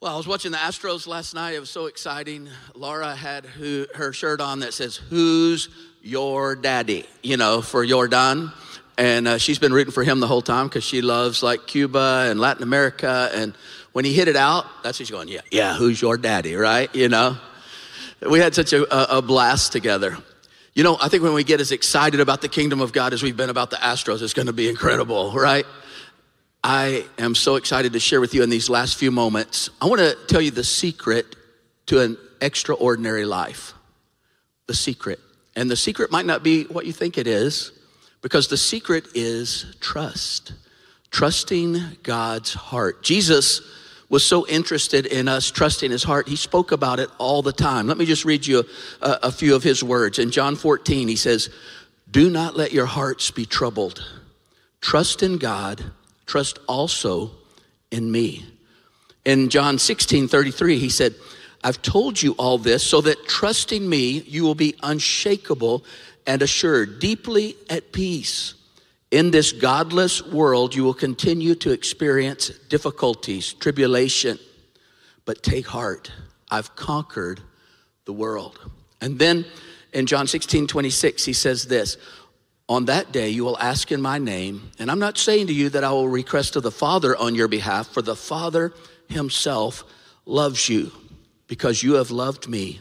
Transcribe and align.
Well, 0.00 0.12
I 0.12 0.16
was 0.16 0.26
watching 0.26 0.52
the 0.52 0.58
Astros 0.58 1.06
last 1.06 1.34
night. 1.34 1.54
It 1.54 1.60
was 1.60 1.70
so 1.70 1.86
exciting. 1.86 2.48
Laura 2.74 3.14
had 3.14 3.46
who, 3.46 3.86
her 3.94 4.12
shirt 4.12 4.40
on 4.40 4.60
that 4.60 4.74
says, 4.74 4.96
Who's 4.96 5.68
your 6.02 6.56
daddy? 6.56 7.06
You 7.22 7.38
know, 7.38 7.62
for 7.62 7.86
Jordan. 7.86 8.52
And 8.98 9.26
uh, 9.26 9.38
she's 9.38 9.58
been 9.58 9.72
rooting 9.72 9.92
for 9.92 10.04
him 10.04 10.20
the 10.20 10.26
whole 10.26 10.42
time 10.42 10.68
because 10.68 10.84
she 10.84 11.00
loves 11.00 11.42
like 11.42 11.66
Cuba 11.66 12.26
and 12.28 12.38
Latin 12.38 12.62
America. 12.62 13.30
And 13.34 13.54
when 13.92 14.04
he 14.04 14.12
hit 14.12 14.28
it 14.28 14.36
out, 14.36 14.66
that's 14.82 14.98
she's 14.98 15.10
going, 15.10 15.28
Yeah, 15.28 15.40
yeah, 15.50 15.74
who's 15.74 16.02
your 16.02 16.18
daddy, 16.18 16.54
right? 16.54 16.94
You 16.94 17.08
know? 17.08 17.38
We 18.28 18.40
had 18.40 18.54
such 18.54 18.72
a, 18.72 19.16
a 19.16 19.22
blast 19.22 19.72
together. 19.72 20.18
You 20.74 20.82
know, 20.82 20.98
I 21.00 21.08
think 21.08 21.22
when 21.22 21.34
we 21.34 21.44
get 21.44 21.60
as 21.60 21.72
excited 21.72 22.20
about 22.20 22.40
the 22.40 22.48
kingdom 22.48 22.80
of 22.80 22.92
God 22.92 23.12
as 23.12 23.22
we've 23.22 23.36
been 23.36 23.50
about 23.50 23.70
the 23.70 23.76
Astros, 23.76 24.22
it's 24.22 24.34
going 24.34 24.46
to 24.46 24.52
be 24.52 24.68
incredible, 24.68 25.32
right? 25.32 25.64
I 26.66 27.04
am 27.18 27.34
so 27.34 27.56
excited 27.56 27.92
to 27.92 28.00
share 28.00 28.22
with 28.22 28.32
you 28.32 28.42
in 28.42 28.48
these 28.48 28.70
last 28.70 28.96
few 28.96 29.10
moments. 29.10 29.68
I 29.82 29.86
want 29.86 30.00
to 30.00 30.16
tell 30.28 30.40
you 30.40 30.50
the 30.50 30.64
secret 30.64 31.36
to 31.86 32.00
an 32.00 32.16
extraordinary 32.40 33.26
life. 33.26 33.74
The 34.66 34.74
secret. 34.74 35.20
And 35.54 35.70
the 35.70 35.76
secret 35.76 36.10
might 36.10 36.24
not 36.24 36.42
be 36.42 36.64
what 36.64 36.86
you 36.86 36.92
think 36.92 37.18
it 37.18 37.26
is, 37.26 37.70
because 38.22 38.48
the 38.48 38.56
secret 38.56 39.08
is 39.14 39.76
trust. 39.80 40.54
Trusting 41.10 41.98
God's 42.02 42.54
heart. 42.54 43.02
Jesus 43.02 43.60
was 44.08 44.24
so 44.24 44.46
interested 44.46 45.04
in 45.04 45.28
us 45.28 45.50
trusting 45.50 45.90
his 45.90 46.02
heart, 46.02 46.28
he 46.28 46.36
spoke 46.36 46.72
about 46.72 46.98
it 46.98 47.10
all 47.18 47.42
the 47.42 47.52
time. 47.52 47.86
Let 47.86 47.98
me 47.98 48.06
just 48.06 48.24
read 48.24 48.46
you 48.46 48.64
a, 49.02 49.18
a 49.24 49.32
few 49.32 49.54
of 49.54 49.62
his 49.62 49.84
words. 49.84 50.18
In 50.18 50.30
John 50.30 50.56
14, 50.56 51.08
he 51.08 51.16
says, 51.16 51.50
Do 52.10 52.30
not 52.30 52.56
let 52.56 52.72
your 52.72 52.86
hearts 52.86 53.30
be 53.30 53.44
troubled. 53.44 54.02
Trust 54.80 55.22
in 55.22 55.36
God 55.36 55.92
trust 56.26 56.58
also 56.66 57.30
in 57.90 58.10
me. 58.10 58.44
In 59.24 59.48
John 59.48 59.78
16 59.78 60.28
33, 60.28 60.78
he 60.78 60.88
said, 60.88 61.14
I've 61.62 61.80
told 61.80 62.20
you 62.20 62.32
all 62.32 62.58
this 62.58 62.82
so 62.82 63.00
that 63.00 63.26
trusting 63.26 63.88
me, 63.88 64.20
you 64.20 64.42
will 64.42 64.54
be 64.54 64.74
unshakable 64.82 65.84
and 66.26 66.42
assured, 66.42 66.98
deeply 66.98 67.56
at 67.70 67.92
peace. 67.92 68.54
In 69.10 69.30
this 69.30 69.52
godless 69.52 70.22
world, 70.26 70.74
you 70.74 70.84
will 70.84 70.94
continue 70.94 71.54
to 71.56 71.70
experience 71.70 72.48
difficulties, 72.68 73.52
tribulation, 73.54 74.38
but 75.24 75.42
take 75.42 75.66
heart. 75.66 76.10
I've 76.50 76.74
conquered 76.76 77.40
the 78.04 78.12
world. 78.12 78.58
And 79.00 79.18
then 79.18 79.46
in 79.92 80.06
John 80.06 80.26
16 80.26 80.66
26, 80.66 81.24
he 81.24 81.32
says 81.32 81.66
this 81.66 81.96
on 82.68 82.86
that 82.86 83.12
day, 83.12 83.28
you 83.28 83.44
will 83.44 83.58
ask 83.58 83.92
in 83.92 84.00
my 84.00 84.18
name, 84.18 84.70
and 84.78 84.90
I'm 84.90 84.98
not 84.98 85.18
saying 85.18 85.48
to 85.48 85.52
you 85.52 85.68
that 85.70 85.84
I 85.84 85.90
will 85.90 86.08
request 86.08 86.54
to 86.54 86.60
the 86.60 86.70
Father 86.70 87.16
on 87.16 87.34
your 87.34 87.48
behalf, 87.48 87.88
for 87.88 88.00
the 88.00 88.16
Father 88.16 88.72
himself 89.08 89.84
loves 90.24 90.68
you 90.68 90.90
because 91.46 91.82
you 91.82 91.94
have 91.94 92.10
loved 92.10 92.48
me 92.48 92.80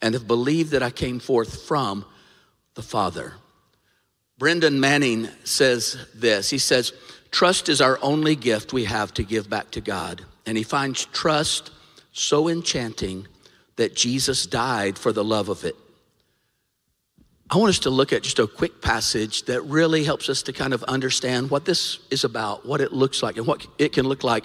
and 0.00 0.14
have 0.14 0.28
believed 0.28 0.70
that 0.70 0.82
I 0.82 0.90
came 0.90 1.18
forth 1.18 1.62
from 1.62 2.04
the 2.74 2.82
Father. 2.82 3.34
Brennan 4.38 4.78
Manning 4.78 5.28
says 5.44 5.96
this 6.14 6.50
He 6.50 6.58
says, 6.58 6.92
Trust 7.30 7.68
is 7.68 7.80
our 7.80 7.98
only 8.02 8.36
gift 8.36 8.72
we 8.72 8.84
have 8.84 9.12
to 9.14 9.24
give 9.24 9.50
back 9.50 9.72
to 9.72 9.80
God. 9.80 10.24
And 10.46 10.56
he 10.56 10.62
finds 10.62 11.06
trust 11.06 11.72
so 12.12 12.48
enchanting 12.48 13.26
that 13.76 13.96
Jesus 13.96 14.46
died 14.46 14.96
for 14.98 15.12
the 15.12 15.24
love 15.24 15.48
of 15.48 15.64
it. 15.64 15.74
I 17.54 17.56
want 17.56 17.70
us 17.70 17.78
to 17.80 17.90
look 17.90 18.12
at 18.12 18.24
just 18.24 18.40
a 18.40 18.48
quick 18.48 18.80
passage 18.80 19.44
that 19.44 19.62
really 19.62 20.02
helps 20.02 20.28
us 20.28 20.42
to 20.42 20.52
kind 20.52 20.74
of 20.74 20.82
understand 20.82 21.50
what 21.50 21.64
this 21.64 22.00
is 22.10 22.24
about, 22.24 22.66
what 22.66 22.80
it 22.80 22.92
looks 22.92 23.22
like, 23.22 23.36
and 23.36 23.46
what 23.46 23.64
it 23.78 23.92
can 23.92 24.08
look 24.08 24.24
like 24.24 24.42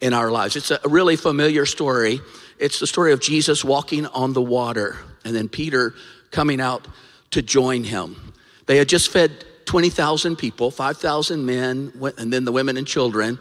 in 0.00 0.14
our 0.14 0.30
lives. 0.30 0.54
It's 0.54 0.70
a 0.70 0.78
really 0.84 1.16
familiar 1.16 1.66
story. 1.66 2.20
It's 2.60 2.78
the 2.78 2.86
story 2.86 3.12
of 3.12 3.20
Jesus 3.20 3.64
walking 3.64 4.06
on 4.06 4.34
the 4.34 4.40
water 4.40 4.96
and 5.24 5.34
then 5.34 5.48
Peter 5.48 5.94
coming 6.30 6.60
out 6.60 6.86
to 7.32 7.42
join 7.42 7.82
him. 7.82 8.32
They 8.66 8.76
had 8.76 8.88
just 8.88 9.10
fed 9.10 9.32
20,000 9.64 10.36
people, 10.36 10.70
5,000 10.70 11.44
men, 11.44 11.92
and 12.16 12.32
then 12.32 12.44
the 12.44 12.52
women 12.52 12.76
and 12.76 12.86
children, 12.86 13.40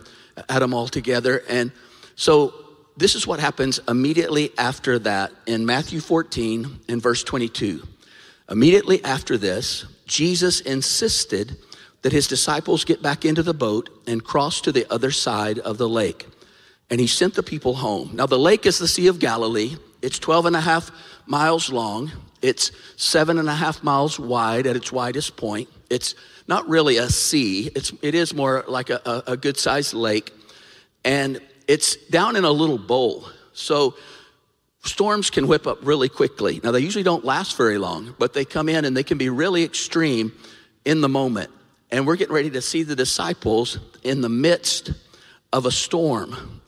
had 0.50 0.64
them 0.64 0.74
all 0.74 0.88
together. 0.88 1.44
And 1.48 1.72
so 2.16 2.56
this 2.98 3.14
is 3.14 3.28
what 3.28 3.40
happens 3.40 3.80
immediately 3.88 4.50
after 4.58 4.98
that 4.98 5.32
in 5.46 5.68
Matthew 5.68 6.00
14 6.00 6.80
and 6.90 7.00
verse 7.00 7.24
22. 7.24 7.90
Immediately 8.50 9.04
after 9.04 9.38
this, 9.38 9.86
Jesus 10.06 10.62
insisted 10.62 11.58
that 12.02 12.12
his 12.12 12.28
disciples 12.28 12.86
get 12.86 13.02
back 13.02 13.26
into 13.26 13.44
the 13.44 13.54
boat 13.54 13.90
and 14.06 14.24
cross 14.24 14.62
to 14.62 14.72
the 14.72 14.86
other 14.92 15.12
side 15.12 15.60
of 15.60 15.78
the 15.78 15.88
lake. 15.88 16.28
And 16.90 17.00
he 17.00 17.08
sent 17.08 17.34
the 17.34 17.44
people 17.44 17.76
home. 17.76 18.12
Now, 18.14 18.26
the 18.26 18.38
lake 18.38 18.66
is 18.66 18.78
the 18.78 18.88
Sea 18.88 19.08
of 19.08 19.20
Galilee. 19.20 19.78
It's 20.02 20.20
12 20.20 20.48
and 20.48 20.56
a 20.56 20.62
half 20.62 20.92
miles 21.26 21.72
long. 21.72 22.12
It's 22.42 22.72
seven 22.98 23.40
and 23.40 23.48
a 23.48 23.56
half 23.56 23.84
miles 23.84 24.20
wide 24.20 24.68
at 24.68 24.76
its 24.76 24.92
widest 24.92 25.38
point. 25.38 25.70
It's 25.90 26.14
not 26.46 26.68
really 26.68 26.98
a 26.98 27.10
sea. 27.10 27.72
It's, 27.74 27.94
it 28.02 28.16
is 28.16 28.34
more 28.34 28.66
like 28.68 28.90
a, 28.90 29.02
a, 29.06 29.32
a 29.32 29.38
good 29.38 29.58
sized 29.58 29.94
lake. 29.94 30.34
And 31.06 31.40
it's 31.70 31.96
down 31.96 32.36
in 32.36 32.44
a 32.44 32.52
little 32.52 32.78
bowl. 32.78 33.26
So 33.54 33.96
Storms 34.86 35.30
can 35.30 35.48
whip 35.48 35.66
up 35.66 35.80
really 35.82 36.10
quickly. 36.10 36.60
Now, 36.64 36.72
they 36.72 36.82
usually 36.82 37.04
don't 37.04 37.24
last 37.24 37.56
very 37.56 37.78
long, 37.78 38.16
but 38.20 38.34
they 38.34 38.44
come 38.44 38.68
in 38.68 38.84
and 38.84 38.96
they 38.96 39.04
can 39.04 39.18
be 39.18 39.30
really 39.30 39.64
extreme 39.64 40.34
in 40.84 41.02
the 41.02 41.10
moment. 41.10 41.50
And 41.90 42.06
we're 42.06 42.18
getting 42.18 42.36
ready 42.36 42.50
to 42.52 42.62
see 42.62 42.84
the 42.84 42.96
disciples 42.96 43.80
in 44.04 44.22
the 44.22 44.30
midst 44.30 44.92
of 45.54 45.66
a 45.66 45.72
storm. 45.72 46.62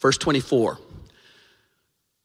Verse 0.00 0.18
24. 0.18 0.78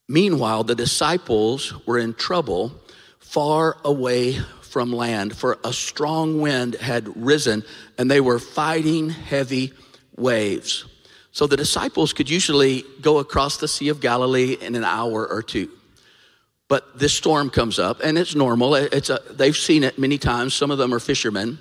Meanwhile, 0.07 0.63
the 0.63 0.75
disciples 0.75 1.73
were 1.85 1.99
in 1.99 2.13
trouble 2.13 2.71
far 3.19 3.77
away 3.85 4.39
from 4.61 4.91
land, 4.91 5.35
for 5.37 5.59
a 5.63 5.71
strong 5.71 6.41
wind 6.41 6.75
had 6.75 7.23
risen 7.23 7.63
and 7.97 8.09
they 8.09 8.21
were 8.21 8.39
fighting 8.39 9.09
heavy 9.09 9.73
waves. 10.15 10.85
So 11.31 11.47
the 11.47 11.57
disciples 11.57 12.13
could 12.13 12.29
usually 12.29 12.83
go 13.01 13.19
across 13.19 13.57
the 13.57 13.67
Sea 13.67 13.89
of 13.89 14.01
Galilee 14.01 14.57
in 14.59 14.75
an 14.75 14.83
hour 14.83 15.27
or 15.27 15.41
two. 15.41 15.69
But 16.67 16.97
this 16.97 17.13
storm 17.13 17.49
comes 17.49 17.79
up, 17.79 18.01
and 18.03 18.17
it's 18.17 18.35
normal. 18.35 18.75
It's 18.75 19.09
a, 19.09 19.19
they've 19.29 19.55
seen 19.55 19.83
it 19.83 19.99
many 19.99 20.17
times. 20.17 20.53
Some 20.53 20.71
of 20.71 20.77
them 20.77 20.93
are 20.93 20.99
fishermen. 20.99 21.57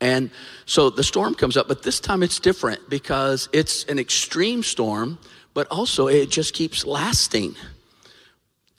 And 0.00 0.30
so 0.66 0.90
the 0.90 1.02
storm 1.02 1.34
comes 1.34 1.56
up, 1.56 1.68
but 1.68 1.82
this 1.82 2.00
time 2.00 2.22
it's 2.22 2.38
different 2.38 2.88
because 2.90 3.48
it's 3.52 3.84
an 3.84 3.98
extreme 3.98 4.62
storm, 4.62 5.18
but 5.54 5.66
also 5.68 6.08
it 6.08 6.30
just 6.30 6.54
keeps 6.54 6.84
lasting. 6.84 7.56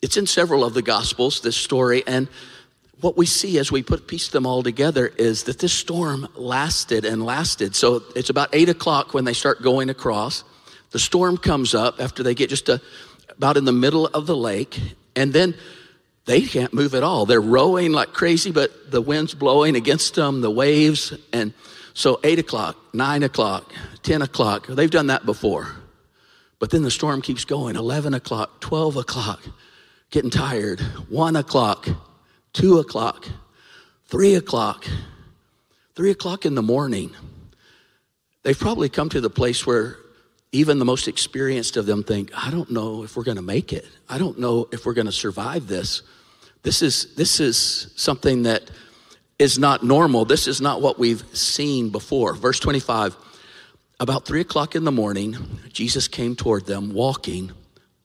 It's 0.02 0.16
in 0.16 0.28
several 0.28 0.64
of 0.64 0.74
the 0.74 0.82
Gospels, 0.82 1.42
this 1.42 1.58
story. 1.58 2.04
And 2.06 2.28
what 3.02 3.16
we 3.16 3.26
see 3.26 3.60
as 3.60 3.72
we 3.72 3.84
put 3.84 4.08
piece 4.08 4.30
them 4.30 4.46
all 4.46 4.64
together 4.64 5.08
is 5.18 5.44
that 5.44 5.60
this 5.60 5.74
storm 5.74 6.28
lasted 6.36 7.06
and 7.06 7.24
lasted. 7.24 7.76
So 7.76 8.02
it's 8.16 8.30
about 8.30 8.50
eight 8.54 8.70
o'clock 8.70 9.14
when 9.14 9.24
they 9.24 9.34
start 9.34 9.62
going 9.62 9.90
across. 9.90 10.44
The 10.92 11.00
storm 11.00 11.38
comes 11.38 11.76
up 11.76 12.00
after 12.00 12.24
they 12.24 12.34
get 12.34 12.50
just 12.50 12.70
a, 12.70 12.82
about 13.30 13.58
in 13.58 13.66
the 13.66 13.72
middle 13.72 14.08
of 14.08 14.26
the 14.26 14.36
lake, 14.36 14.80
and 15.16 15.32
then 15.32 15.54
they 16.26 16.42
can't 16.42 16.74
move 16.74 16.96
at 16.96 17.04
all. 17.04 17.26
They're 17.26 17.40
rowing 17.40 17.92
like 17.92 18.14
crazy, 18.14 18.52
but 18.52 18.92
the 18.92 19.02
wind's 19.02 19.34
blowing 19.34 19.76
against 19.76 20.16
them, 20.16 20.42
the 20.42 20.52
waves, 20.52 21.14
and 21.32 21.54
so 21.94 22.20
eight 22.24 22.40
o'clock, 22.40 22.78
nine 22.94 23.24
o'clock, 23.24 23.72
ten 24.02 24.22
o'clock. 24.22 24.68
They've 24.68 24.90
done 24.90 25.08
that 25.08 25.26
before, 25.26 25.68
but 26.58 26.72
then 26.72 26.84
the 26.84 26.92
storm 26.92 27.22
keeps 27.22 27.46
going. 27.46 27.76
Eleven 27.76 28.14
o'clock, 28.14 28.60
twelve 28.60 28.96
o'clock, 28.98 29.42
getting 30.10 30.32
tired. 30.32 30.80
One 31.10 31.36
o'clock 31.36 31.88
two 32.58 32.80
o'clock, 32.80 33.28
three 34.08 34.34
o'clock, 34.34 34.88
three 35.96 36.10
o'clock 36.10 36.44
in 36.44 36.56
the 36.56 36.62
morning. 36.64 37.12
They've 38.42 38.58
probably 38.58 38.90
come 38.90 39.10
to 39.10 39.22
the 39.22 39.30
place 39.30 39.68
where 39.68 39.98
even 40.52 40.80
the 40.80 40.86
most 40.86 41.08
experienced 41.08 41.78
of 41.78 41.86
them 41.86 42.04
think, 42.04 42.32
I 42.36 42.50
don't 42.50 42.72
know 42.72 43.04
if 43.04 43.16
we're 43.16 43.26
going 43.26 43.38
to 43.38 43.44
make 43.44 43.74
it. 43.74 43.86
I 44.10 44.18
don't 44.18 44.40
know 44.40 44.68
if 44.72 44.88
we're 44.88 44.96
going 44.96 45.06
to 45.06 45.12
survive 45.12 45.68
this. 45.68 46.02
This 46.64 46.82
is, 46.82 47.14
this 47.14 47.40
is 47.40 47.94
something 47.96 48.42
that 48.44 48.72
is 49.38 49.60
not 49.60 49.84
normal. 49.84 50.26
This 50.26 50.48
is 50.48 50.60
not 50.60 50.82
what 50.82 50.98
we've 50.98 51.24
seen 51.38 51.92
before. 51.92 52.34
Verse 52.34 52.60
25 52.60 53.16
About 54.00 54.26
three 54.26 54.42
o'clock 54.42 54.76
in 54.76 54.84
the 54.84 54.92
morning, 54.92 55.38
Jesus 55.72 56.08
came 56.08 56.36
toward 56.36 56.66
them 56.66 56.92
walking 56.92 57.52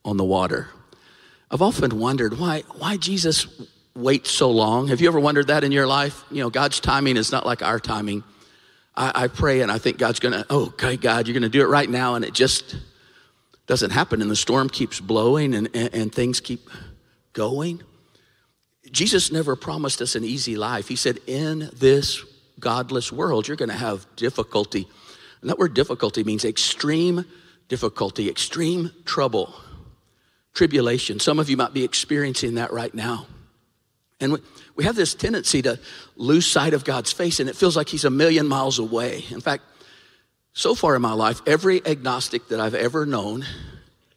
on 0.05 0.17
the 0.17 0.23
water. 0.23 0.67
I've 1.49 1.63
often 1.63 1.97
wondered 1.97 2.37
why, 2.37 2.61
why 2.77 2.97
Jesus 2.97 3.47
wait 3.95 4.27
so 4.27 4.49
long? 4.49 4.87
Have 4.87 5.01
you 5.01 5.07
ever 5.07 5.19
wondered 5.19 5.47
that 5.47 5.63
in 5.63 5.71
your 5.71 5.87
life? 5.87 6.23
You 6.31 6.43
know, 6.43 6.49
God's 6.49 6.79
timing 6.79 7.17
is 7.17 7.31
not 7.31 7.45
like 7.45 7.61
our 7.61 7.79
timing. 7.79 8.23
I, 8.95 9.23
I 9.23 9.27
pray 9.27 9.61
and 9.61 9.71
I 9.71 9.77
think 9.77 9.97
God's 9.97 10.19
gonna, 10.19 10.45
oh, 10.49 10.67
okay, 10.67 10.97
God, 10.97 11.27
you're 11.27 11.33
gonna 11.33 11.49
do 11.49 11.61
it 11.61 11.67
right 11.67 11.89
now, 11.89 12.15
and 12.15 12.25
it 12.25 12.33
just 12.33 12.75
doesn't 13.67 13.91
happen, 13.91 14.21
and 14.21 14.29
the 14.29 14.35
storm 14.35 14.69
keeps 14.69 14.99
blowing 14.99 15.55
and, 15.55 15.69
and, 15.73 15.93
and 15.93 16.13
things 16.13 16.39
keep 16.39 16.69
going. 17.33 17.81
Jesus 18.91 19.31
never 19.31 19.55
promised 19.55 20.01
us 20.01 20.15
an 20.15 20.23
easy 20.23 20.55
life. 20.55 20.87
He 20.87 20.95
said, 20.95 21.19
in 21.25 21.69
this 21.75 22.23
godless 22.59 23.11
world, 23.11 23.47
you're 23.47 23.57
gonna 23.57 23.73
have 23.73 24.05
difficulty. 24.15 24.87
And 25.41 25.49
that 25.49 25.57
word 25.57 25.73
difficulty 25.73 26.23
means 26.23 26.45
extreme 26.45 27.25
difficulty, 27.67 28.29
extreme 28.29 28.91
trouble, 29.05 29.53
tribulation. 30.53 31.19
Some 31.19 31.39
of 31.39 31.49
you 31.49 31.57
might 31.57 31.73
be 31.73 31.83
experiencing 31.83 32.55
that 32.55 32.71
right 32.71 32.93
now. 32.93 33.27
And 34.19 34.33
we, 34.33 34.39
we 34.75 34.83
have 34.85 34.95
this 34.95 35.15
tendency 35.15 35.61
to 35.63 35.79
lose 36.15 36.47
sight 36.47 36.73
of 36.73 36.83
God's 36.83 37.11
face, 37.11 37.39
and 37.39 37.49
it 37.49 37.55
feels 37.55 37.75
like 37.75 37.89
He's 37.89 38.05
a 38.05 38.09
million 38.09 38.47
miles 38.47 38.79
away. 38.79 39.25
In 39.31 39.41
fact, 39.41 39.63
so 40.53 40.75
far 40.75 40.95
in 40.95 41.01
my 41.01 41.13
life, 41.13 41.41
every 41.47 41.85
agnostic 41.85 42.47
that 42.49 42.59
I've 42.59 42.75
ever 42.75 43.05
known, 43.05 43.45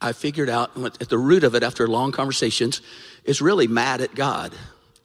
I 0.00 0.12
figured 0.12 0.50
out 0.50 0.70
at 1.00 1.08
the 1.08 1.18
root 1.18 1.44
of 1.44 1.54
it 1.54 1.62
after 1.62 1.88
long 1.88 2.12
conversations 2.12 2.82
is 3.24 3.40
really 3.40 3.66
mad 3.66 4.00
at 4.00 4.14
God, 4.14 4.52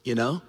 you 0.04 0.14
know? 0.14 0.42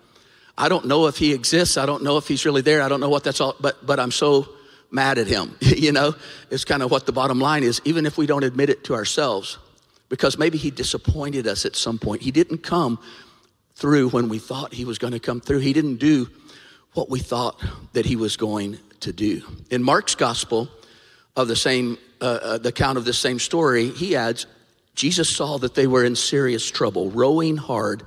I 0.57 0.69
don't 0.69 0.85
know 0.85 1.07
if 1.07 1.17
he 1.17 1.33
exists. 1.33 1.77
I 1.77 1.85
don't 1.85 2.03
know 2.03 2.17
if 2.17 2.27
he's 2.27 2.45
really 2.45 2.61
there. 2.61 2.81
I 2.81 2.89
don't 2.89 2.99
know 2.99 3.09
what 3.09 3.23
that's 3.23 3.41
all, 3.41 3.55
but, 3.59 3.83
but 3.85 3.99
I'm 3.99 4.11
so 4.11 4.49
mad 4.91 5.17
at 5.17 5.27
him, 5.27 5.55
you 5.61 5.91
know? 5.91 6.15
It's 6.51 6.65
kind 6.65 6.83
of 6.83 6.91
what 6.91 7.05
the 7.05 7.13
bottom 7.13 7.39
line 7.39 7.63
is, 7.63 7.81
even 7.85 8.05
if 8.05 8.17
we 8.17 8.25
don't 8.25 8.43
admit 8.43 8.69
it 8.69 8.83
to 8.85 8.93
ourselves, 8.93 9.57
because 10.09 10.37
maybe 10.37 10.57
he 10.57 10.69
disappointed 10.69 11.47
us 11.47 11.65
at 11.65 11.75
some 11.75 11.97
point. 11.97 12.21
He 12.21 12.31
didn't 12.31 12.59
come 12.59 12.99
through 13.75 14.09
when 14.09 14.29
we 14.29 14.39
thought 14.39 14.73
he 14.73 14.85
was 14.85 14.97
going 14.97 15.13
to 15.13 15.19
come 15.19 15.41
through. 15.41 15.59
He 15.59 15.73
didn't 15.73 15.97
do 15.97 16.29
what 16.93 17.09
we 17.09 17.19
thought 17.19 17.61
that 17.93 18.05
he 18.05 18.15
was 18.15 18.37
going 18.37 18.77
to 19.01 19.11
do. 19.11 19.41
In 19.69 19.81
Mark's 19.83 20.15
gospel 20.15 20.69
of 21.35 21.47
the 21.47 21.55
same, 21.55 21.97
uh, 22.21 22.25
uh, 22.25 22.57
the 22.59 22.69
account 22.69 22.97
of 22.97 23.05
this 23.05 23.17
same 23.17 23.39
story, 23.39 23.89
he 23.89 24.15
adds, 24.15 24.45
Jesus 24.95 25.27
saw 25.27 25.57
that 25.57 25.73
they 25.73 25.87
were 25.87 26.03
in 26.03 26.15
serious 26.15 26.69
trouble, 26.69 27.09
rowing 27.09 27.57
hard 27.57 28.03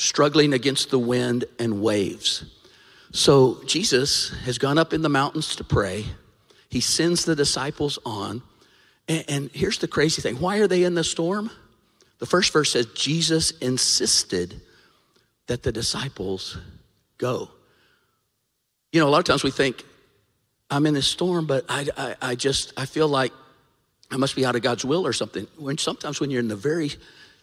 struggling 0.00 0.54
against 0.54 0.90
the 0.90 0.98
wind 0.98 1.44
and 1.58 1.82
waves. 1.82 2.44
So 3.12 3.62
Jesus 3.66 4.30
has 4.44 4.56
gone 4.56 4.78
up 4.78 4.94
in 4.94 5.02
the 5.02 5.08
mountains 5.08 5.56
to 5.56 5.64
pray. 5.64 6.06
He 6.70 6.80
sends 6.80 7.24
the 7.24 7.36
disciples 7.36 7.98
on. 8.06 8.42
And, 9.08 9.24
and, 9.28 9.50
here's 9.52 9.78
the 9.78 9.88
crazy 9.88 10.22
thing 10.22 10.40
why 10.40 10.58
are 10.58 10.68
they 10.68 10.84
in 10.84 10.94
the 10.94 11.04
storm? 11.04 11.50
The 12.18 12.26
first 12.26 12.52
verse 12.52 12.72
says 12.72 12.86
Jesus 12.94 13.50
insisted 13.50 14.60
that 15.50 15.64
the 15.64 15.72
disciples 15.72 16.56
go. 17.18 17.50
You 18.92 19.00
know, 19.00 19.08
a 19.08 19.10
lot 19.10 19.18
of 19.18 19.24
times 19.24 19.42
we 19.42 19.50
think, 19.50 19.84
I'm 20.70 20.86
in 20.86 20.94
this 20.94 21.08
storm, 21.08 21.46
but 21.46 21.64
I, 21.68 21.88
I, 21.96 22.14
I 22.22 22.34
just, 22.36 22.72
I 22.76 22.86
feel 22.86 23.08
like 23.08 23.32
I 24.12 24.16
must 24.16 24.36
be 24.36 24.46
out 24.46 24.54
of 24.54 24.62
God's 24.62 24.84
will 24.84 25.04
or 25.04 25.12
something. 25.12 25.48
When 25.58 25.76
sometimes 25.76 26.20
when 26.20 26.30
you're 26.30 26.38
in 26.38 26.46
the 26.46 26.54
very 26.54 26.92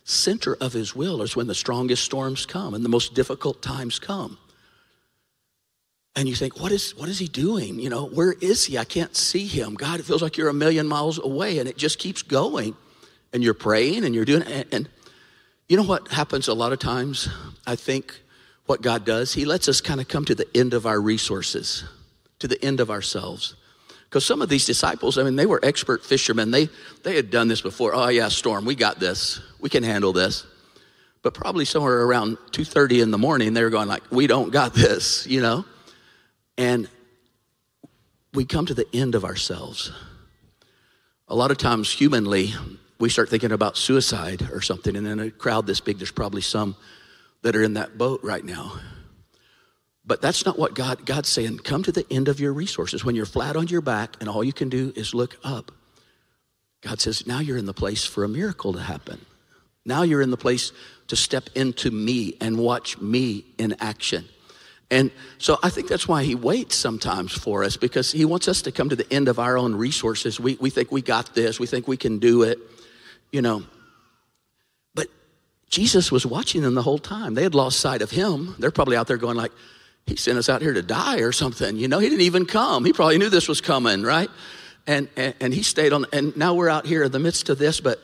center 0.06 0.56
of 0.62 0.71
his 0.71 0.95
will 0.95 1.21
is 1.21 1.36
when 1.36 1.48
the 1.48 1.54
strongest 1.54 2.06
storms 2.06 2.45
come 2.45 2.74
and 2.74 2.86
the 2.86 2.88
most 2.88 3.13
difficult 3.13 3.62
times 3.62 4.00
come. 4.00 4.38
And 6.15 6.30
you 6.30 6.36
think, 6.36 6.62
what 6.62 6.71
is, 6.71 6.95
what 6.95 7.10
is 7.10 7.19
he 7.19 7.27
doing? 7.27 7.77
You 7.77 7.89
know, 7.89 8.06
where 8.06 8.36
is 8.39 8.63
he? 8.63 8.77
I 8.77 8.86
can't 8.86 9.18
see 9.18 9.48
him. 9.48 9.74
God, 9.74 10.00
it 10.00 10.03
feels 10.03 10.21
like 10.21 10.38
you're 10.38 10.48
a 10.48 10.53
million 10.53 10.88
miles 10.88 11.19
away 11.19 11.60
and 11.60 11.68
it 11.68 11.75
just 11.75 12.00
keeps 12.00 12.21
going. 12.21 12.74
And 13.33 13.44
you're 13.44 13.53
praying 13.53 14.06
and 14.06 14.15
you're 14.15 14.24
doing 14.24 14.44
and, 14.44 14.65
and 14.71 14.89
you 15.67 15.75
know 15.77 15.83
what 15.83 16.07
happens 16.09 16.47
a 16.47 16.53
lot 16.53 16.71
of 16.71 16.79
times? 16.79 17.27
I 17.65 17.75
think 17.75 18.21
what 18.65 18.81
God 18.81 19.05
does, 19.05 19.33
he 19.33 19.45
lets 19.45 19.67
us 19.67 19.81
kind 19.81 19.99
of 19.99 20.07
come 20.07 20.25
to 20.25 20.35
the 20.35 20.47
end 20.55 20.73
of 20.73 20.85
our 20.85 20.99
resources, 20.99 21.83
to 22.39 22.47
the 22.47 22.63
end 22.63 22.79
of 22.79 22.89
ourselves. 22.89 23.55
Because 24.05 24.25
some 24.25 24.41
of 24.41 24.47
these 24.47 24.65
disciples, 24.65 25.17
I 25.17 25.23
mean, 25.23 25.35
they 25.35 25.45
were 25.45 25.59
expert 25.63 26.05
fishermen. 26.05 26.51
They, 26.51 26.69
they 27.03 27.15
had 27.15 27.29
done 27.29 27.49
this 27.49 27.61
before. 27.61 27.93
Oh, 27.93 28.07
yeah, 28.07 28.29
storm, 28.29 28.65
we 28.65 28.75
got 28.75 28.99
this. 28.99 29.41
We 29.59 29.69
can 29.69 29.83
handle 29.83 30.13
this. 30.13 30.45
But 31.23 31.33
probably 31.33 31.65
somewhere 31.65 32.03
around 32.03 32.37
2.30 32.51 33.03
in 33.03 33.11
the 33.11 33.17
morning, 33.17 33.53
they 33.53 33.63
were 33.63 33.69
going 33.69 33.89
like, 33.89 34.03
we 34.09 34.27
don't 34.27 34.51
got 34.51 34.73
this, 34.73 35.27
you 35.29 35.41
know? 35.41 35.65
And 36.57 36.87
we 38.33 38.45
come 38.45 38.65
to 38.67 38.73
the 38.73 38.87
end 38.93 39.15
of 39.15 39.25
ourselves. 39.25 39.91
A 41.27 41.35
lot 41.35 41.51
of 41.51 41.57
times, 41.57 41.91
humanly, 41.91 42.53
we 42.99 43.09
start 43.09 43.29
thinking 43.29 43.51
about 43.51 43.77
suicide 43.77 44.49
or 44.51 44.61
something. 44.61 44.95
And 44.95 45.07
in 45.07 45.19
a 45.19 45.31
crowd 45.31 45.67
this 45.67 45.79
big, 45.79 45.97
there's 45.97 46.11
probably 46.11 46.41
some 46.41 46.75
that 47.44 47.55
are 47.55 47.63
in 47.63 47.75
that 47.75 47.97
boat 47.97 48.21
right 48.23 48.44
now. 48.44 48.73
But 50.05 50.21
that's 50.21 50.45
not 50.45 50.57
what 50.57 50.73
God, 50.73 51.05
God's 51.05 51.29
saying. 51.29 51.59
Come 51.59 51.83
to 51.83 51.91
the 51.91 52.05
end 52.09 52.29
of 52.29 52.39
your 52.39 52.53
resources. 52.53 53.03
When 53.03 53.15
you're 53.15 53.25
flat 53.25 53.55
on 53.55 53.67
your 53.67 53.81
back 53.81 54.15
and 54.19 54.29
all 54.29 54.44
you 54.44 54.53
can 54.53 54.69
do 54.69 54.94
is 54.95 55.13
look 55.13 55.38
up, 55.44 55.71
God 56.81 57.01
says, 57.01 57.27
now 57.27 57.39
you're 57.39 57.57
in 57.57 57.65
the 57.65 57.73
place 57.73 58.05
for 58.05 58.23
a 58.23 58.29
miracle 58.29 58.73
to 58.73 58.79
happen. 58.79 59.25
Now 59.85 60.03
you're 60.03 60.21
in 60.21 60.31
the 60.31 60.38
place 60.38 60.71
to 61.07 61.15
step 61.15 61.50
into 61.55 61.91
me 61.91 62.35
and 62.39 62.57
watch 62.57 63.00
me 63.00 63.45
in 63.57 63.75
action. 63.79 64.25
And 64.89 65.11
so 65.38 65.57
I 65.61 65.69
think 65.69 65.89
that's 65.89 66.07
why 66.07 66.23
he 66.23 66.35
waits 66.35 66.75
sometimes 66.75 67.33
for 67.33 67.63
us 67.63 67.75
because 67.75 68.11
he 68.11 68.23
wants 68.23 68.47
us 68.47 68.61
to 68.63 68.71
come 68.71 68.89
to 68.89 68.95
the 68.95 69.11
end 69.11 69.27
of 69.27 69.39
our 69.39 69.57
own 69.57 69.75
resources. 69.75 70.39
We, 70.39 70.55
we 70.61 70.69
think 70.69 70.91
we 70.91 71.01
got 71.01 71.35
this, 71.35 71.59
we 71.59 71.67
think 71.67 71.88
we 71.88 71.97
can 71.97 72.19
do 72.19 72.43
it, 72.43 72.59
you 73.38 73.44
know. 73.44 73.62
But 74.95 75.10
Jesus 75.69 76.12
was 76.12 76.25
watching 76.25 76.63
them 76.63 76.74
the 76.74 76.81
whole 76.81 76.98
time. 76.98 77.36
They 77.36 77.44
had 77.44 77.54
lost 77.54 77.80
sight 77.80 78.01
of 78.01 78.10
him. 78.10 78.56
They're 78.57 78.72
probably 78.72 78.98
out 78.98 79.06
there 79.06 79.18
going 79.18 79.38
like, 79.38 79.51
he 80.07 80.16
sent 80.16 80.39
us 80.39 80.50
out 80.50 80.63
here 80.63 80.74
to 80.74 80.81
die 80.81 81.19
or 81.19 81.31
something. 81.31 81.78
You 81.78 81.88
know, 81.88 82.00
he 82.00 82.10
didn't 82.10 82.22
even 82.22 82.48
come. 82.48 82.84
He 82.84 82.94
probably 82.94 83.19
knew 83.19 83.30
this 83.30 83.48
was 83.48 83.62
coming, 83.62 84.01
right? 84.01 84.31
And, 84.88 85.07
and, 85.16 85.36
and 85.39 85.54
he 85.54 85.62
stayed 85.62 85.94
on, 85.94 86.07
and 86.12 86.36
now 86.36 86.56
we're 86.56 86.69
out 86.69 86.88
here 86.88 87.04
in 87.04 87.12
the 87.12 87.19
midst 87.19 87.50
of 87.50 87.60
this, 87.60 87.80
but 87.80 88.00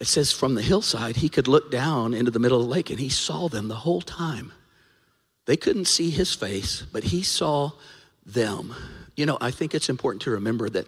it 0.00 0.06
says 0.06 0.32
from 0.32 0.54
the 0.54 0.62
hillside, 0.62 1.16
he 1.16 1.28
could 1.28 1.48
look 1.48 1.70
down 1.70 2.14
into 2.14 2.30
the 2.30 2.38
middle 2.38 2.58
of 2.58 2.66
the 2.66 2.72
lake 2.72 2.88
and 2.88 2.98
he 2.98 3.10
saw 3.10 3.46
them 3.48 3.68
the 3.68 3.74
whole 3.74 4.00
time. 4.00 4.52
They 5.44 5.58
couldn't 5.58 5.84
see 5.84 6.08
his 6.08 6.34
face, 6.34 6.82
but 6.90 7.04
he 7.04 7.22
saw 7.22 7.72
them. 8.24 8.74
You 9.16 9.26
know, 9.26 9.36
I 9.38 9.50
think 9.50 9.74
it's 9.74 9.90
important 9.90 10.22
to 10.22 10.30
remember 10.30 10.70
that 10.70 10.86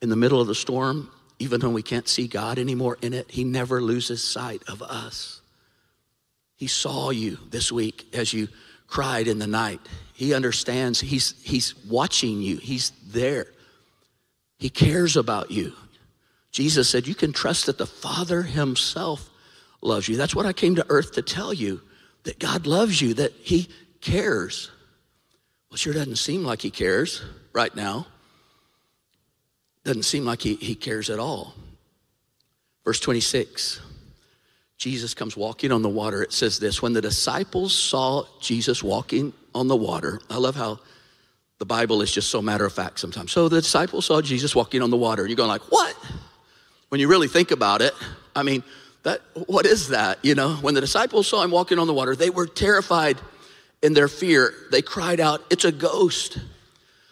in 0.00 0.10
the 0.10 0.16
middle 0.16 0.40
of 0.40 0.46
the 0.46 0.54
storm, 0.54 1.10
even 1.38 1.60
when 1.60 1.72
we 1.72 1.82
can't 1.82 2.08
see 2.08 2.26
God 2.26 2.58
anymore 2.58 2.98
in 3.02 3.12
it, 3.12 3.30
he 3.30 3.44
never 3.44 3.82
loses 3.82 4.22
sight 4.22 4.62
of 4.68 4.82
us. 4.82 5.40
He 6.56 6.66
saw 6.66 7.10
you 7.10 7.38
this 7.50 7.70
week 7.70 8.06
as 8.14 8.32
you 8.32 8.48
cried 8.86 9.28
in 9.28 9.38
the 9.38 9.46
night. 9.46 9.80
He 10.14 10.32
understands, 10.32 11.00
he's, 11.00 11.34
he's 11.42 11.74
watching 11.86 12.40
you, 12.40 12.56
he's 12.56 12.92
there. 13.08 13.46
He 14.58 14.70
cares 14.70 15.16
about 15.16 15.50
you. 15.50 15.74
Jesus 16.50 16.88
said, 16.88 17.06
You 17.06 17.14
can 17.14 17.34
trust 17.34 17.66
that 17.66 17.76
the 17.76 17.86
Father 17.86 18.42
Himself 18.42 19.28
loves 19.82 20.08
you. 20.08 20.16
That's 20.16 20.34
what 20.34 20.46
I 20.46 20.54
came 20.54 20.76
to 20.76 20.86
earth 20.88 21.12
to 21.12 21.22
tell 21.22 21.52
you 21.52 21.82
that 22.22 22.38
God 22.38 22.66
loves 22.66 23.02
you, 23.02 23.12
that 23.14 23.32
He 23.32 23.68
cares. 24.00 24.70
Well, 25.70 25.76
sure 25.76 25.92
doesn't 25.92 26.16
seem 26.16 26.44
like 26.44 26.62
He 26.62 26.70
cares 26.70 27.22
right 27.52 27.74
now. 27.76 28.06
Doesn't 29.86 30.02
seem 30.02 30.24
like 30.24 30.42
He, 30.42 30.56
he 30.56 30.74
cares 30.74 31.10
at 31.10 31.20
all. 31.20 31.54
Verse 32.84 32.98
26 32.98 33.80
Jesus 34.78 35.14
comes 35.14 35.36
walking 35.36 35.72
on 35.72 35.80
the 35.80 35.88
water. 35.88 36.22
It 36.22 36.32
says 36.32 36.58
this 36.58 36.82
When 36.82 36.92
the 36.92 37.00
disciples 37.00 37.72
saw 37.72 38.24
Jesus 38.40 38.82
walking 38.82 39.32
on 39.54 39.68
the 39.68 39.76
water, 39.76 40.20
I 40.28 40.38
love 40.38 40.56
how 40.56 40.80
the 41.58 41.64
Bible 41.64 42.02
is 42.02 42.12
just 42.12 42.30
so 42.30 42.42
matter 42.42 42.66
of 42.66 42.72
fact 42.72 42.98
sometimes. 42.98 43.30
So 43.30 43.48
the 43.48 43.62
disciples 43.62 44.06
saw 44.06 44.20
Jesus 44.20 44.56
walking 44.56 44.82
on 44.82 44.90
the 44.90 44.96
water, 44.96 45.24
you're 45.24 45.36
going 45.36 45.48
like, 45.48 45.70
what? 45.70 45.96
When 46.88 47.00
you 47.00 47.06
really 47.06 47.28
think 47.28 47.52
about 47.52 47.80
it, 47.80 47.94
I 48.34 48.42
mean, 48.42 48.64
that 49.04 49.22
what 49.46 49.66
is 49.66 49.90
that? 49.90 50.18
You 50.24 50.34
know, 50.34 50.56
when 50.56 50.74
the 50.74 50.80
disciples 50.80 51.28
saw 51.28 51.44
him 51.44 51.52
walking 51.52 51.78
on 51.78 51.86
the 51.86 51.94
water, 51.94 52.16
they 52.16 52.30
were 52.30 52.48
terrified 52.48 53.18
in 53.84 53.94
their 53.94 54.08
fear. 54.08 54.52
They 54.72 54.82
cried 54.82 55.20
out, 55.20 55.42
It's 55.48 55.64
a 55.64 55.70
ghost. 55.70 56.38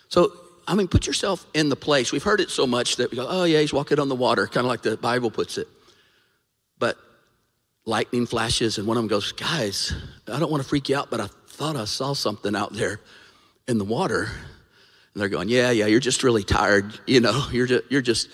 So 0.09 0.33
I 0.67 0.75
mean, 0.75 0.89
put 0.89 1.07
yourself 1.07 1.47
in 1.55 1.69
the 1.69 1.77
place. 1.77 2.13
We've 2.13 2.23
heard 2.23 2.41
it 2.41 2.51
so 2.51 2.67
much 2.67 2.97
that 2.97 3.11
we 3.11 3.17
go, 3.17 3.27
oh, 3.29 3.45
yeah, 3.45 3.61
he's 3.61 3.73
walking 3.73 3.99
on 3.99 4.09
the 4.09 4.15
water, 4.15 4.47
kind 4.47 4.65
of 4.65 4.69
like 4.69 4.83
the 4.83 4.97
Bible 4.97 5.31
puts 5.31 5.59
it. 5.59 5.69
But 6.79 6.97
lightning 7.85 8.27
flashes, 8.27 8.79
and 8.79 8.87
one 8.87 8.97
of 8.97 9.03
them 9.03 9.09
goes, 9.09 9.33
Guys, 9.33 9.93
I 10.27 10.39
don't 10.39 10.51
want 10.51 10.63
to 10.63 10.69
freak 10.69 10.89
you 10.89 10.97
out, 10.97 11.11
but 11.11 11.21
I 11.21 11.27
thought 11.49 11.77
I 11.77 11.85
saw 11.85 12.13
something 12.13 12.57
out 12.57 12.73
there 12.73 13.01
in 13.69 13.79
the 13.79 13.85
water. 13.85 14.23
And 14.23 15.21
they're 15.21 15.29
going, 15.29 15.49
Yeah, 15.49 15.71
yeah, 15.71 15.87
you're 15.87 16.01
just 16.01 16.23
really 16.23 16.45
tired. 16.45 16.99
You 17.07 17.21
know, 17.21 17.47
you're 17.53 17.67
just, 17.67 17.91
you're 17.91 18.03
just 18.03 18.29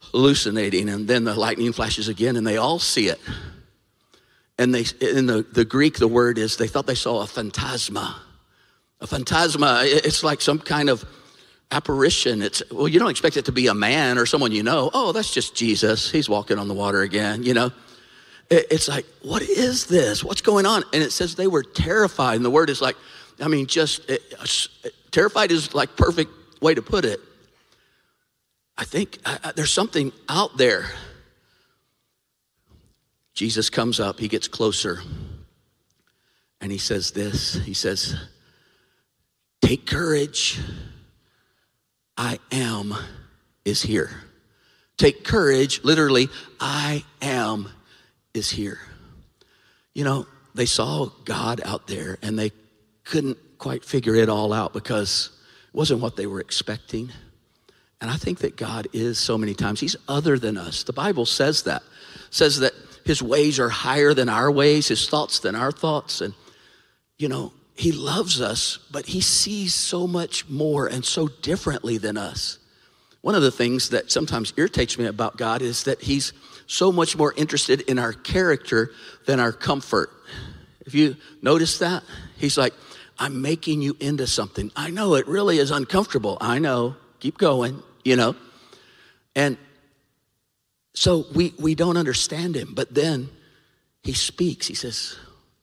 hallucinating. 0.00 0.88
And 0.88 1.06
then 1.06 1.24
the 1.24 1.34
lightning 1.34 1.72
flashes 1.72 2.08
again, 2.08 2.36
and 2.36 2.46
they 2.46 2.56
all 2.56 2.78
see 2.78 3.08
it. 3.08 3.20
And 4.58 4.74
they, 4.74 4.84
in 5.00 5.26
the, 5.26 5.42
the 5.42 5.64
Greek, 5.64 5.98
the 5.98 6.08
word 6.08 6.36
is 6.36 6.56
they 6.56 6.66
thought 6.66 6.86
they 6.86 6.94
saw 6.94 7.22
a 7.22 7.26
phantasma. 7.26 8.20
A 9.00 9.06
phantasma, 9.06 9.82
it's 9.86 10.22
like 10.22 10.42
some 10.42 10.58
kind 10.58 10.90
of 10.90 11.02
apparition. 11.72 12.42
It's, 12.42 12.62
well, 12.70 12.88
you 12.88 12.98
don't 12.98 13.10
expect 13.10 13.36
it 13.36 13.44
to 13.46 13.52
be 13.52 13.68
a 13.68 13.74
man 13.74 14.18
or 14.18 14.26
someone 14.26 14.52
you 14.52 14.62
know. 14.62 14.90
Oh, 14.92 15.12
that's 15.12 15.32
just 15.32 15.54
Jesus. 15.54 16.10
He's 16.10 16.28
walking 16.28 16.58
on 16.58 16.68
the 16.68 16.74
water 16.74 17.02
again, 17.02 17.42
you 17.42 17.54
know 17.54 17.72
it's 18.50 18.88
like, 18.88 19.06
what 19.22 19.42
is 19.42 19.86
this? 19.86 20.24
What's 20.24 20.42
going 20.42 20.66
on? 20.66 20.82
And 20.92 21.02
it 21.02 21.12
says 21.12 21.36
they 21.36 21.46
were 21.46 21.62
terrified. 21.62 22.34
And 22.34 22.44
the 22.44 22.50
word 22.50 22.68
is 22.68 22.82
like, 22.82 22.96
I 23.40 23.48
mean, 23.48 23.66
just 23.66 24.10
it, 24.10 24.22
terrified 25.12 25.52
is 25.52 25.72
like 25.72 25.96
perfect 25.96 26.30
way 26.60 26.74
to 26.74 26.82
put 26.82 27.04
it. 27.04 27.20
I 28.76 28.84
think 28.84 29.18
uh, 29.24 29.52
there's 29.54 29.72
something 29.72 30.12
out 30.28 30.56
there. 30.56 30.86
Jesus 33.34 33.70
comes 33.70 34.00
up, 34.00 34.18
he 34.18 34.28
gets 34.28 34.48
closer, 34.48 35.00
and 36.60 36.70
he 36.70 36.78
says 36.78 37.12
this 37.12 37.54
He 37.54 37.72
says, 37.72 38.16
Take 39.62 39.86
courage. 39.86 40.58
I 42.20 42.38
am 42.52 42.94
is 43.64 43.80
here. 43.80 44.10
Take 44.98 45.24
courage. 45.24 45.82
Literally, 45.84 46.28
I 46.60 47.02
am 47.22 47.70
is 48.34 48.50
here. 48.50 48.78
You 49.94 50.04
know, 50.04 50.26
they 50.54 50.66
saw 50.66 51.06
God 51.24 51.62
out 51.64 51.86
there 51.86 52.18
and 52.20 52.38
they 52.38 52.52
couldn't 53.04 53.38
quite 53.56 53.86
figure 53.86 54.14
it 54.14 54.28
all 54.28 54.52
out 54.52 54.74
because 54.74 55.30
it 55.68 55.74
wasn't 55.74 56.02
what 56.02 56.16
they 56.16 56.26
were 56.26 56.40
expecting. 56.40 57.10
And 58.02 58.10
I 58.10 58.16
think 58.16 58.40
that 58.40 58.54
God 58.54 58.86
is 58.92 59.18
so 59.18 59.38
many 59.38 59.54
times, 59.54 59.80
He's 59.80 59.96
other 60.06 60.38
than 60.38 60.58
us. 60.58 60.82
The 60.82 60.92
Bible 60.92 61.24
says 61.24 61.62
that, 61.62 61.82
says 62.28 62.60
that 62.60 62.74
His 63.06 63.22
ways 63.22 63.58
are 63.58 63.70
higher 63.70 64.12
than 64.12 64.28
our 64.28 64.50
ways, 64.50 64.88
His 64.88 65.08
thoughts 65.08 65.38
than 65.38 65.54
our 65.54 65.72
thoughts. 65.72 66.20
And, 66.20 66.34
you 67.16 67.30
know, 67.30 67.54
He 67.80 67.92
loves 67.92 68.42
us, 68.42 68.78
but 68.90 69.06
He 69.06 69.22
sees 69.22 69.72
so 69.72 70.06
much 70.06 70.46
more 70.50 70.86
and 70.86 71.02
so 71.02 71.28
differently 71.28 71.96
than 71.96 72.18
us. 72.18 72.58
One 73.22 73.34
of 73.34 73.40
the 73.40 73.50
things 73.50 73.88
that 73.88 74.10
sometimes 74.10 74.52
irritates 74.58 74.98
me 74.98 75.06
about 75.06 75.38
God 75.38 75.62
is 75.62 75.84
that 75.84 76.02
He's 76.02 76.34
so 76.66 76.92
much 76.92 77.16
more 77.16 77.32
interested 77.38 77.80
in 77.80 77.98
our 77.98 78.12
character 78.12 78.90
than 79.24 79.40
our 79.40 79.50
comfort. 79.50 80.10
If 80.84 80.94
you 80.94 81.16
notice 81.40 81.78
that, 81.78 82.02
He's 82.36 82.58
like, 82.58 82.74
I'm 83.18 83.40
making 83.40 83.80
you 83.80 83.96
into 83.98 84.26
something. 84.26 84.70
I 84.76 84.90
know 84.90 85.14
it 85.14 85.26
really 85.26 85.56
is 85.56 85.70
uncomfortable. 85.70 86.36
I 86.38 86.58
know. 86.58 86.96
Keep 87.20 87.38
going, 87.38 87.82
you 88.04 88.16
know. 88.16 88.36
And 89.34 89.56
so 90.92 91.24
we, 91.34 91.54
we 91.58 91.74
don't 91.74 91.96
understand 91.96 92.56
him. 92.56 92.74
But 92.74 92.94
then 92.94 93.30
he 94.02 94.12
speaks. 94.12 94.66
He 94.66 94.74
says, 94.74 95.16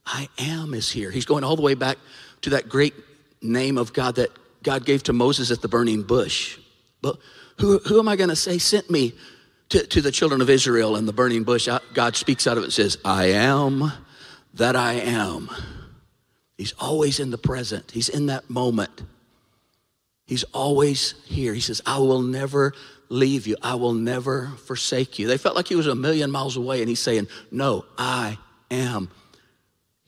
I 0.08 0.28
am 0.38 0.74
is 0.74 0.90
here. 0.90 1.10
He's 1.10 1.26
going 1.26 1.44
all 1.44 1.54
the 1.54 1.62
way 1.62 1.74
back 1.74 1.98
to 2.42 2.50
that 2.50 2.68
great 2.68 2.94
name 3.42 3.76
of 3.76 3.92
God 3.92 4.16
that 4.16 4.30
God 4.62 4.84
gave 4.84 5.02
to 5.04 5.12
Moses 5.12 5.50
at 5.50 5.60
the 5.60 5.68
burning 5.68 6.02
bush. 6.02 6.58
But 7.02 7.18
who, 7.58 7.78
who 7.78 7.98
am 7.98 8.08
I 8.08 8.16
going 8.16 8.30
to 8.30 8.36
say 8.36 8.58
sent 8.58 8.90
me 8.90 9.12
to, 9.68 9.86
to 9.86 10.00
the 10.00 10.10
children 10.10 10.40
of 10.40 10.48
Israel 10.48 10.96
in 10.96 11.06
the 11.06 11.12
burning 11.12 11.44
bush? 11.44 11.68
God 11.92 12.16
speaks 12.16 12.46
out 12.46 12.56
of 12.56 12.62
it 12.62 12.66
and 12.66 12.72
says, 12.72 12.96
I 13.04 13.26
am 13.26 13.92
that 14.54 14.76
I 14.76 14.94
am. 14.94 15.50
He's 16.56 16.72
always 16.80 17.20
in 17.20 17.30
the 17.30 17.38
present, 17.38 17.90
He's 17.90 18.08
in 18.08 18.26
that 18.26 18.48
moment. 18.50 19.02
He's 20.26 20.44
always 20.52 21.14
here. 21.24 21.54
He 21.54 21.60
says, 21.60 21.80
I 21.86 21.98
will 22.00 22.20
never 22.20 22.74
leave 23.08 23.46
you. 23.46 23.56
I 23.62 23.76
will 23.76 23.94
never 23.94 24.48
forsake 24.66 25.18
you. 25.18 25.26
They 25.26 25.38
felt 25.38 25.56
like 25.56 25.68
he 25.68 25.74
was 25.74 25.86
a 25.86 25.94
million 25.94 26.30
miles 26.30 26.58
away, 26.58 26.80
and 26.80 26.88
he's 26.88 27.00
saying, 27.00 27.28
No, 27.50 27.86
I 27.96 28.36
am 28.70 29.10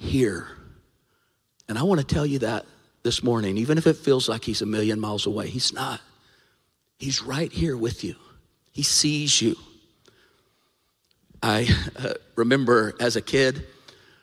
here. 0.01 0.49
And 1.69 1.79
I 1.79 1.85
want 1.85 2.01
to 2.01 2.07
tell 2.07 2.27
you 2.27 2.41
that 2.41 2.67
this 3.03 3.23
morning, 3.23 3.59
even 3.59 3.79
if 3.79 3.87
it 3.87 3.97
feels 3.97 4.29
like 4.29 4.45
he's 4.45 4.63
a 4.63 4.67
million 4.67 4.99
miles 4.99 5.27
away, 5.27 5.49
he's 5.49 5.73
not. 5.73 6.01
He's 6.99 7.23
right 7.23 7.53
here 7.53 7.77
with 7.77 8.03
you, 8.03 8.17
he 8.73 8.83
sees 8.83 9.41
you. 9.41 9.57
I 11.43 11.69
uh, 11.97 12.15
remember 12.37 12.95
as 13.01 13.17
a 13.17 13.23
kid, 13.23 13.67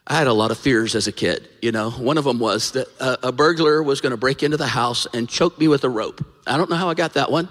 I 0.06 0.16
had 0.16 0.28
a 0.28 0.34
lot 0.34 0.52
of 0.52 0.60
fears 0.60 0.94
as 0.94 1.08
a 1.08 1.12
kid. 1.12 1.50
You 1.62 1.72
know, 1.72 1.90
one 1.90 2.18
of 2.18 2.24
them 2.24 2.38
was 2.38 2.72
that 2.72 2.88
a, 3.00 3.30
a 3.30 3.32
burglar 3.32 3.82
was 3.82 4.02
going 4.02 4.12
to 4.12 4.18
break 4.18 4.44
into 4.44 4.58
the 4.58 4.68
house 4.68 5.08
and 5.14 5.28
choke 5.28 5.58
me 5.60 5.68
with 5.68 5.84
a 5.84 5.90
rope. 5.90 6.24
I 6.46 6.58
don't 6.58 6.70
know 6.70 6.76
how 6.76 6.90
I 6.90 6.94
got 6.94 7.14
that 7.14 7.32
one. 7.32 7.50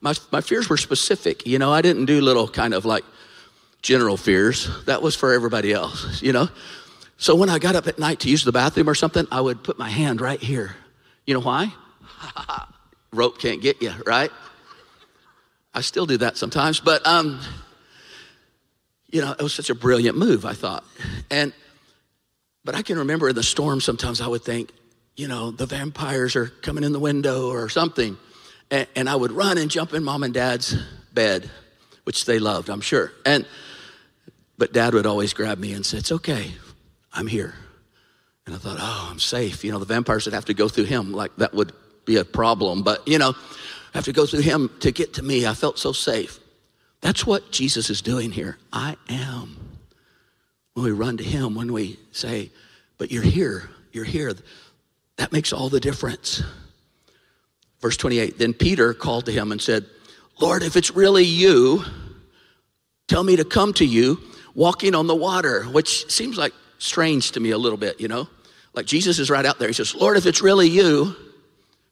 My, 0.00 0.14
my 0.30 0.40
fears 0.40 0.68
were 0.70 0.78
specific. 0.78 1.46
You 1.46 1.58
know, 1.58 1.70
I 1.72 1.82
didn't 1.82 2.06
do 2.06 2.20
little 2.22 2.48
kind 2.48 2.72
of 2.72 2.86
like 2.86 3.04
general 3.82 4.16
fears. 4.16 4.70
That 4.86 5.02
was 5.02 5.14
for 5.14 5.32
everybody 5.34 5.72
else, 5.72 6.22
you 6.22 6.32
know. 6.32 6.48
So 7.22 7.36
when 7.36 7.48
I 7.48 7.60
got 7.60 7.76
up 7.76 7.86
at 7.86 8.00
night 8.00 8.18
to 8.20 8.28
use 8.28 8.42
the 8.42 8.50
bathroom 8.50 8.88
or 8.88 8.96
something, 8.96 9.28
I 9.30 9.40
would 9.40 9.62
put 9.62 9.78
my 9.78 9.88
hand 9.88 10.20
right 10.20 10.40
here. 10.40 10.74
You 11.24 11.34
know 11.34 11.40
why? 11.40 11.72
rope 13.12 13.38
can't 13.38 13.62
get 13.62 13.80
you, 13.80 13.92
right? 14.04 14.32
I 15.72 15.82
still 15.82 16.04
do 16.04 16.16
that 16.16 16.36
sometimes, 16.36 16.80
but 16.80 17.06
um, 17.06 17.38
you 19.08 19.20
know, 19.20 19.30
it 19.30 19.40
was 19.40 19.54
such 19.54 19.70
a 19.70 19.74
brilliant 19.76 20.18
move, 20.18 20.44
I 20.44 20.54
thought. 20.54 20.82
And 21.30 21.52
but 22.64 22.74
I 22.74 22.82
can 22.82 22.98
remember 22.98 23.28
in 23.28 23.36
the 23.36 23.44
storm, 23.44 23.80
sometimes 23.80 24.20
I 24.20 24.26
would 24.26 24.42
think, 24.42 24.72
you 25.14 25.28
know, 25.28 25.52
the 25.52 25.66
vampires 25.66 26.34
are 26.34 26.48
coming 26.48 26.82
in 26.82 26.90
the 26.90 26.98
window 26.98 27.50
or 27.50 27.68
something. 27.68 28.16
And, 28.72 28.88
and, 28.96 29.08
I 29.08 29.14
would 29.14 29.30
run 29.30 29.58
and 29.58 29.70
jump 29.70 29.94
in 29.94 30.02
mom 30.02 30.24
and 30.24 30.34
dad's 30.34 30.74
bed, 31.14 31.48
which 32.02 32.24
they 32.24 32.40
loved, 32.40 32.68
I'm 32.68 32.80
sure. 32.80 33.12
And 33.24 33.46
but 34.58 34.72
dad 34.72 34.94
would 34.94 35.06
always 35.06 35.32
grab 35.32 35.60
me 35.60 35.72
and 35.72 35.86
say, 35.86 35.98
It's 35.98 36.10
okay, 36.10 36.50
I'm 37.12 37.26
here. 37.26 37.54
And 38.46 38.54
I 38.54 38.58
thought, 38.58 38.78
oh, 38.80 39.08
I'm 39.10 39.20
safe. 39.20 39.64
You 39.64 39.72
know, 39.72 39.78
the 39.78 39.84
vampires 39.84 40.24
would 40.24 40.34
have 40.34 40.46
to 40.46 40.54
go 40.54 40.68
through 40.68 40.84
him, 40.84 41.12
like 41.12 41.34
that 41.36 41.54
would 41.54 41.72
be 42.04 42.16
a 42.16 42.24
problem. 42.24 42.82
But, 42.82 43.06
you 43.06 43.18
know, 43.18 43.34
have 43.94 44.04
to 44.06 44.12
go 44.12 44.26
through 44.26 44.40
him 44.40 44.70
to 44.80 44.90
get 44.90 45.14
to 45.14 45.22
me. 45.22 45.46
I 45.46 45.54
felt 45.54 45.78
so 45.78 45.92
safe. 45.92 46.40
That's 47.00 47.26
what 47.26 47.50
Jesus 47.50 47.90
is 47.90 48.00
doing 48.00 48.30
here. 48.32 48.58
I 48.72 48.96
am 49.08 49.62
when 50.74 50.84
we 50.84 50.92
run 50.92 51.18
to 51.18 51.24
Him, 51.24 51.54
when 51.54 51.72
we 51.72 51.98
say, 52.12 52.50
But 52.98 53.10
you're 53.10 53.22
here, 53.22 53.68
you're 53.92 54.04
here, 54.04 54.32
that 55.16 55.32
makes 55.32 55.52
all 55.52 55.68
the 55.68 55.80
difference. 55.80 56.42
Verse 57.80 57.96
28 57.96 58.38
Then 58.38 58.54
Peter 58.54 58.94
called 58.94 59.26
to 59.26 59.32
him 59.32 59.52
and 59.52 59.60
said, 59.60 59.84
Lord, 60.40 60.62
if 60.62 60.76
it's 60.76 60.92
really 60.92 61.24
you, 61.24 61.84
tell 63.08 63.22
me 63.22 63.36
to 63.36 63.44
come 63.44 63.72
to 63.74 63.84
you 63.84 64.20
walking 64.54 64.94
on 64.94 65.06
the 65.06 65.14
water, 65.14 65.64
which 65.64 66.10
seems 66.10 66.38
like 66.38 66.54
strange 66.82 67.32
to 67.32 67.40
me 67.40 67.50
a 67.50 67.58
little 67.58 67.78
bit, 67.78 68.00
you 68.00 68.08
know? 68.08 68.28
Like 68.74 68.86
Jesus 68.86 69.18
is 69.18 69.30
right 69.30 69.44
out 69.44 69.58
there. 69.58 69.68
He 69.68 69.74
says, 69.74 69.94
Lord, 69.94 70.16
if 70.16 70.26
it's 70.26 70.42
really 70.42 70.68
you, 70.68 71.14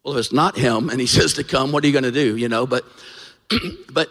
well, 0.05 0.15
if 0.15 0.21
it's 0.21 0.33
not 0.33 0.57
him 0.57 0.89
and 0.89 1.01
he 1.01 1.07
says 1.19 1.35
to 1.35 1.45
come, 1.45 1.73
what 1.73 1.85
are 1.85 1.87
you 1.87 1.93
going 1.93 2.05
to 2.05 2.13
do, 2.13 2.37
you 2.37 2.49
know? 2.49 2.67
But, 2.67 2.85
but 3.93 4.09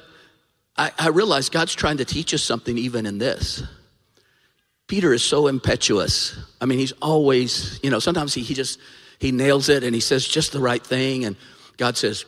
I, 0.77 0.91
I 0.97 1.07
realize 1.09 1.49
God's 1.49 1.75
trying 1.75 1.97
to 1.97 2.05
teach 2.05 2.33
us 2.33 2.43
something 2.43 2.77
even 2.77 3.05
in 3.05 3.17
this. 3.17 3.63
Peter 4.87 5.13
is 5.13 5.23
so 5.23 5.47
impetuous. 5.47 6.37
I 6.59 6.65
mean, 6.65 6.79
he's 6.79 6.93
always, 6.93 7.79
you 7.83 7.91
know, 7.91 7.99
sometimes 7.99 8.33
he, 8.33 8.41
he 8.41 8.55
just, 8.55 8.79
he 9.19 9.31
nails 9.31 9.69
it 9.69 9.83
and 9.83 9.93
he 9.93 10.01
says 10.01 10.25
just 10.25 10.51
the 10.51 10.59
right 10.59 10.83
thing. 10.83 11.25
And 11.25 11.35
God 11.77 11.95
says, 11.95 12.25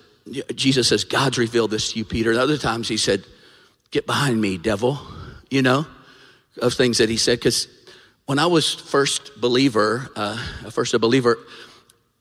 Jesus 0.53 0.87
says, 0.87 1.03
God's 1.03 1.39
revealed 1.39 1.71
this 1.71 1.93
to 1.93 1.99
you, 1.99 2.05
Peter. 2.05 2.29
And 2.29 2.39
other 2.39 2.57
times 2.57 2.87
he 2.87 2.97
said, 2.97 3.23
get 3.89 4.05
behind 4.05 4.39
me, 4.39 4.57
devil, 4.57 4.99
you 5.49 5.61
know, 5.61 5.87
of 6.61 6.73
things 6.73 6.99
that 6.99 7.09
he 7.09 7.17
said. 7.17 7.39
Because 7.39 7.67
when 8.25 8.39
I 8.39 8.45
was 8.45 8.73
first 8.73 9.39
believer, 9.39 10.09
uh, 10.15 10.37
first 10.69 10.93
a 10.93 10.99
believer, 10.99 11.37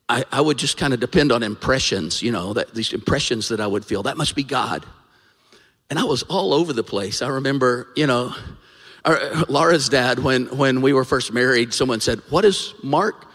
I, 0.09 0.25
I 0.33 0.40
would 0.40 0.59
just 0.59 0.76
kind 0.76 0.92
of 0.92 1.00
depend 1.00 1.30
on 1.30 1.42
impressions, 1.42 2.23
you 2.23 2.33
know, 2.33 2.52
that 2.54 2.75
these 2.75 2.92
impressions 2.92 3.49
that 3.49 3.61
I 3.61 3.66
would 3.66 3.85
feel. 3.85 4.02
That 4.02 4.16
must 4.16 4.35
be 4.35 4.42
God. 4.42 4.85
And 5.88 5.99
I 5.99 6.04
was 6.04 6.23
all 6.25 6.52
over 6.52 6.73
the 6.73 6.83
place. 6.83 7.23
I 7.23 7.28
remember, 7.28 7.88
you 7.95 8.07
know, 8.07 8.35
our, 9.04 9.19
Laura's 9.49 9.88
dad, 9.88 10.19
when, 10.19 10.47
when 10.57 10.83
we 10.83 10.92
were 10.92 11.04
first 11.04 11.33
married, 11.33 11.73
someone 11.73 12.00
said, 12.00 12.21
What 12.28 12.45
is 12.45 12.75
Mark 12.83 13.26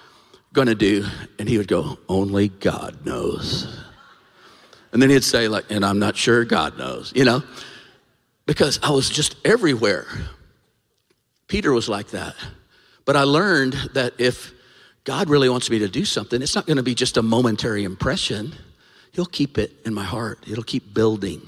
going 0.53 0.67
to 0.67 0.75
do? 0.75 1.05
And 1.39 1.49
he 1.49 1.57
would 1.57 1.67
go, 1.67 1.97
Only 2.07 2.49
God 2.49 3.05
knows. 3.05 3.83
And 4.91 5.01
then 5.01 5.09
he'd 5.09 5.25
say, 5.25 5.49
like, 5.49 5.65
and 5.69 5.83
I'm 5.83 5.99
not 5.99 6.15
sure 6.15 6.45
God 6.45 6.77
knows, 6.77 7.11
you 7.13 7.25
know, 7.25 7.43
because 8.45 8.79
I 8.81 8.91
was 8.91 9.09
just 9.09 9.35
everywhere. 9.43 10.07
Peter 11.47 11.71
was 11.71 11.87
like 11.87 12.07
that. 12.09 12.35
But 13.05 13.15
I 13.15 13.23
learned 13.23 13.73
that 13.93 14.13
if 14.17 14.51
God 15.03 15.29
really 15.29 15.49
wants 15.49 15.69
me 15.69 15.79
to 15.79 15.87
do 15.87 16.03
something, 16.05 16.41
it's 16.41 16.55
not 16.55 16.65
going 16.65 16.77
to 16.77 16.83
be 16.83 16.95
just 16.95 17.17
a 17.17 17.21
momentary 17.21 17.83
impression. 17.83 18.53
He'll 19.11 19.25
keep 19.25 19.57
it 19.57 19.71
in 19.85 19.93
my 19.93 20.03
heart, 20.03 20.39
it'll 20.47 20.63
keep 20.63 20.93
building. 20.93 21.41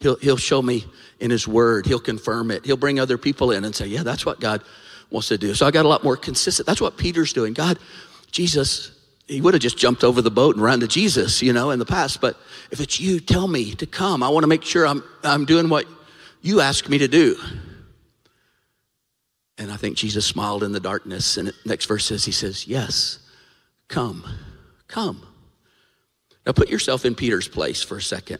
He'll, 0.00 0.16
he'll 0.16 0.36
show 0.36 0.60
me 0.60 0.84
in 1.20 1.30
His 1.30 1.48
Word. 1.48 1.86
He'll 1.86 1.98
confirm 1.98 2.50
it. 2.50 2.66
He'll 2.66 2.76
bring 2.76 3.00
other 3.00 3.16
people 3.16 3.50
in 3.50 3.64
and 3.64 3.74
say, 3.74 3.86
yeah, 3.86 4.02
that's 4.02 4.26
what 4.26 4.40
God 4.40 4.62
wants 5.10 5.28
to 5.28 5.38
do. 5.38 5.54
So 5.54 5.66
I 5.66 5.70
got 5.70 5.86
a 5.86 5.88
lot 5.88 6.04
more 6.04 6.16
consistent. 6.16 6.66
That's 6.66 6.80
what 6.82 6.98
Peter's 6.98 7.32
doing. 7.32 7.54
God, 7.54 7.78
Jesus, 8.30 8.90
he 9.26 9.40
would 9.40 9.54
have 9.54 9.62
just 9.62 9.78
jumped 9.78 10.04
over 10.04 10.20
the 10.20 10.30
boat 10.30 10.56
and 10.56 10.62
run 10.62 10.80
to 10.80 10.86
Jesus, 10.86 11.42
you 11.42 11.52
know, 11.52 11.70
in 11.70 11.78
the 11.78 11.86
past. 11.86 12.20
But 12.20 12.36
if 12.70 12.80
it's 12.80 13.00
you, 13.00 13.20
tell 13.20 13.48
me 13.48 13.74
to 13.76 13.86
come. 13.86 14.22
I 14.22 14.28
want 14.28 14.44
to 14.44 14.48
make 14.48 14.62
sure 14.62 14.86
I'm, 14.86 15.02
I'm 15.24 15.46
doing 15.46 15.68
what 15.68 15.86
you 16.42 16.60
ask 16.60 16.88
me 16.88 16.98
to 16.98 17.08
do. 17.08 17.36
And 19.58 19.72
I 19.72 19.76
think 19.76 19.96
Jesus 19.96 20.26
smiled 20.26 20.62
in 20.62 20.72
the 20.72 20.80
darkness. 20.80 21.36
And 21.36 21.52
next 21.64 21.86
verse 21.86 22.04
says, 22.04 22.24
He 22.24 22.32
says, 22.32 22.66
Yes, 22.66 23.18
come, 23.88 24.24
come. 24.88 25.26
Now 26.44 26.52
put 26.52 26.68
yourself 26.68 27.04
in 27.04 27.14
Peter's 27.14 27.48
place 27.48 27.82
for 27.82 27.96
a 27.96 28.02
second. 28.02 28.38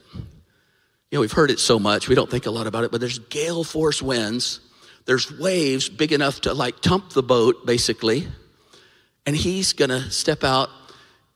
You 1.10 1.18
know, 1.18 1.20
we've 1.20 1.32
heard 1.32 1.50
it 1.50 1.60
so 1.60 1.78
much, 1.78 2.08
we 2.08 2.14
don't 2.14 2.30
think 2.30 2.46
a 2.46 2.50
lot 2.50 2.66
about 2.66 2.84
it, 2.84 2.92
but 2.92 3.00
there's 3.00 3.18
gale 3.18 3.64
force 3.64 4.02
winds. 4.02 4.60
There's 5.06 5.30
waves 5.38 5.88
big 5.88 6.12
enough 6.12 6.40
to 6.42 6.52
like 6.52 6.80
tump 6.80 7.10
the 7.10 7.22
boat, 7.22 7.64
basically. 7.64 8.26
And 9.24 9.36
he's 9.36 9.72
gonna 9.72 10.10
step 10.10 10.44
out 10.44 10.68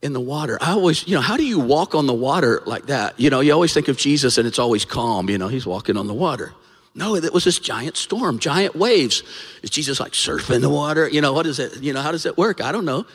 in 0.03 0.13
the 0.13 0.21
water. 0.21 0.59
I 0.61 0.73
always, 0.73 1.07
you 1.07 1.15
know, 1.15 1.21
how 1.21 1.37
do 1.37 1.45
you 1.45 1.61
walk 1.61 1.95
on 1.95 2.07
the 2.07 2.15
water 2.15 2.63
like 2.67 2.87
that? 2.87 3.19
You 3.21 3.31
know, 3.31 3.41
you 3.41 3.53
always 3.53 3.73
think 3.73 3.89
of 3.89 3.97
Jesus 3.97 4.39
and 4.39 4.47
it's 4.47 4.59
always 4.59 4.85
calm, 4.85 5.29
you 5.31 5.39
know, 5.39 5.49
he's 5.49 5.67
walking 5.67 5.97
on 5.97 6.07
the 6.07 6.15
water. 6.15 6.53
No, 6.95 7.15
it 7.15 7.33
was 7.33 7.45
this 7.45 7.59
giant 7.59 7.97
storm, 7.97 8.39
giant 8.39 8.75
waves. 8.75 9.23
Is 9.63 9.71
Jesus 9.71 10.01
like 10.01 10.13
surfing 10.13 10.61
the 10.61 10.71
water? 10.71 11.09
You 11.09 11.21
know, 11.21 11.33
what 11.33 11.47
is 11.47 11.59
it? 11.59 11.83
You 11.83 11.93
know, 11.93 12.03
how 12.03 12.11
does 12.11 12.27
it 12.27 12.37
work? 12.37 12.61
I 12.61 12.73
don't 12.73 12.85
know. 12.85 13.07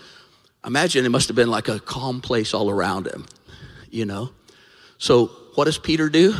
Imagine 0.66 1.06
it 1.06 1.10
must 1.10 1.28
have 1.28 1.36
been 1.36 1.52
like 1.52 1.68
a 1.68 1.80
calm 1.80 2.22
place 2.22 2.54
all 2.54 2.70
around 2.70 3.08
him, 3.08 3.26
you 3.90 4.06
know? 4.06 4.32
So 4.98 5.28
what 5.56 5.66
does 5.66 5.78
Peter 5.78 6.10
do? 6.10 6.34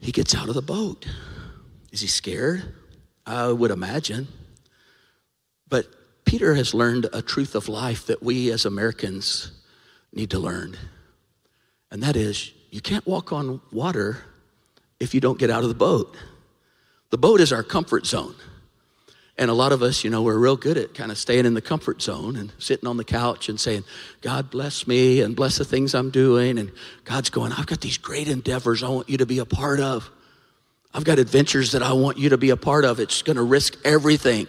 he 0.00 0.12
gets 0.12 0.34
out 0.34 0.48
of 0.48 0.54
the 0.54 0.62
boat. 0.62 1.06
Is 1.90 2.00
he 2.00 2.06
scared? 2.06 2.62
I 3.26 3.50
would 3.50 3.70
imagine. 3.70 4.28
But 5.68 5.86
Peter 6.24 6.54
has 6.54 6.72
learned 6.72 7.08
a 7.12 7.22
truth 7.22 7.54
of 7.54 7.68
life 7.68 8.06
that 8.06 8.22
we 8.22 8.50
as 8.50 8.64
Americans 8.64 9.50
need 10.12 10.30
to 10.30 10.38
learn. 10.38 10.76
And 11.90 12.02
that 12.02 12.16
is, 12.16 12.52
you 12.70 12.80
can't 12.80 13.06
walk 13.06 13.32
on 13.32 13.60
water 13.72 14.18
if 15.00 15.14
you 15.14 15.20
don't 15.20 15.38
get 15.38 15.50
out 15.50 15.62
of 15.62 15.68
the 15.68 15.74
boat. 15.74 16.16
The 17.10 17.18
boat 17.18 17.40
is 17.40 17.52
our 17.52 17.62
comfort 17.62 18.06
zone. 18.06 18.34
And 19.38 19.50
a 19.50 19.54
lot 19.54 19.70
of 19.70 19.82
us, 19.82 20.02
you 20.02 20.10
know, 20.10 20.22
we're 20.22 20.36
real 20.36 20.56
good 20.56 20.76
at 20.76 20.94
kind 20.94 21.12
of 21.12 21.18
staying 21.18 21.46
in 21.46 21.54
the 21.54 21.62
comfort 21.62 22.02
zone 22.02 22.34
and 22.34 22.52
sitting 22.58 22.88
on 22.88 22.96
the 22.96 23.04
couch 23.04 23.48
and 23.48 23.58
saying, 23.58 23.84
God 24.20 24.50
bless 24.50 24.88
me 24.88 25.20
and 25.20 25.36
bless 25.36 25.58
the 25.58 25.64
things 25.64 25.94
I'm 25.94 26.10
doing. 26.10 26.58
And 26.58 26.72
God's 27.04 27.30
going, 27.30 27.52
I've 27.52 27.66
got 27.66 27.80
these 27.80 27.98
great 27.98 28.26
endeavors 28.26 28.82
I 28.82 28.88
want 28.88 29.08
you 29.08 29.18
to 29.18 29.26
be 29.26 29.38
a 29.38 29.44
part 29.44 29.78
of. 29.78 30.10
I've 30.92 31.04
got 31.04 31.20
adventures 31.20 31.72
that 31.72 31.84
I 31.84 31.92
want 31.92 32.18
you 32.18 32.30
to 32.30 32.38
be 32.38 32.50
a 32.50 32.56
part 32.56 32.84
of. 32.84 32.98
It's 32.98 33.22
going 33.22 33.36
to 33.36 33.42
risk 33.42 33.76
everything. 33.84 34.48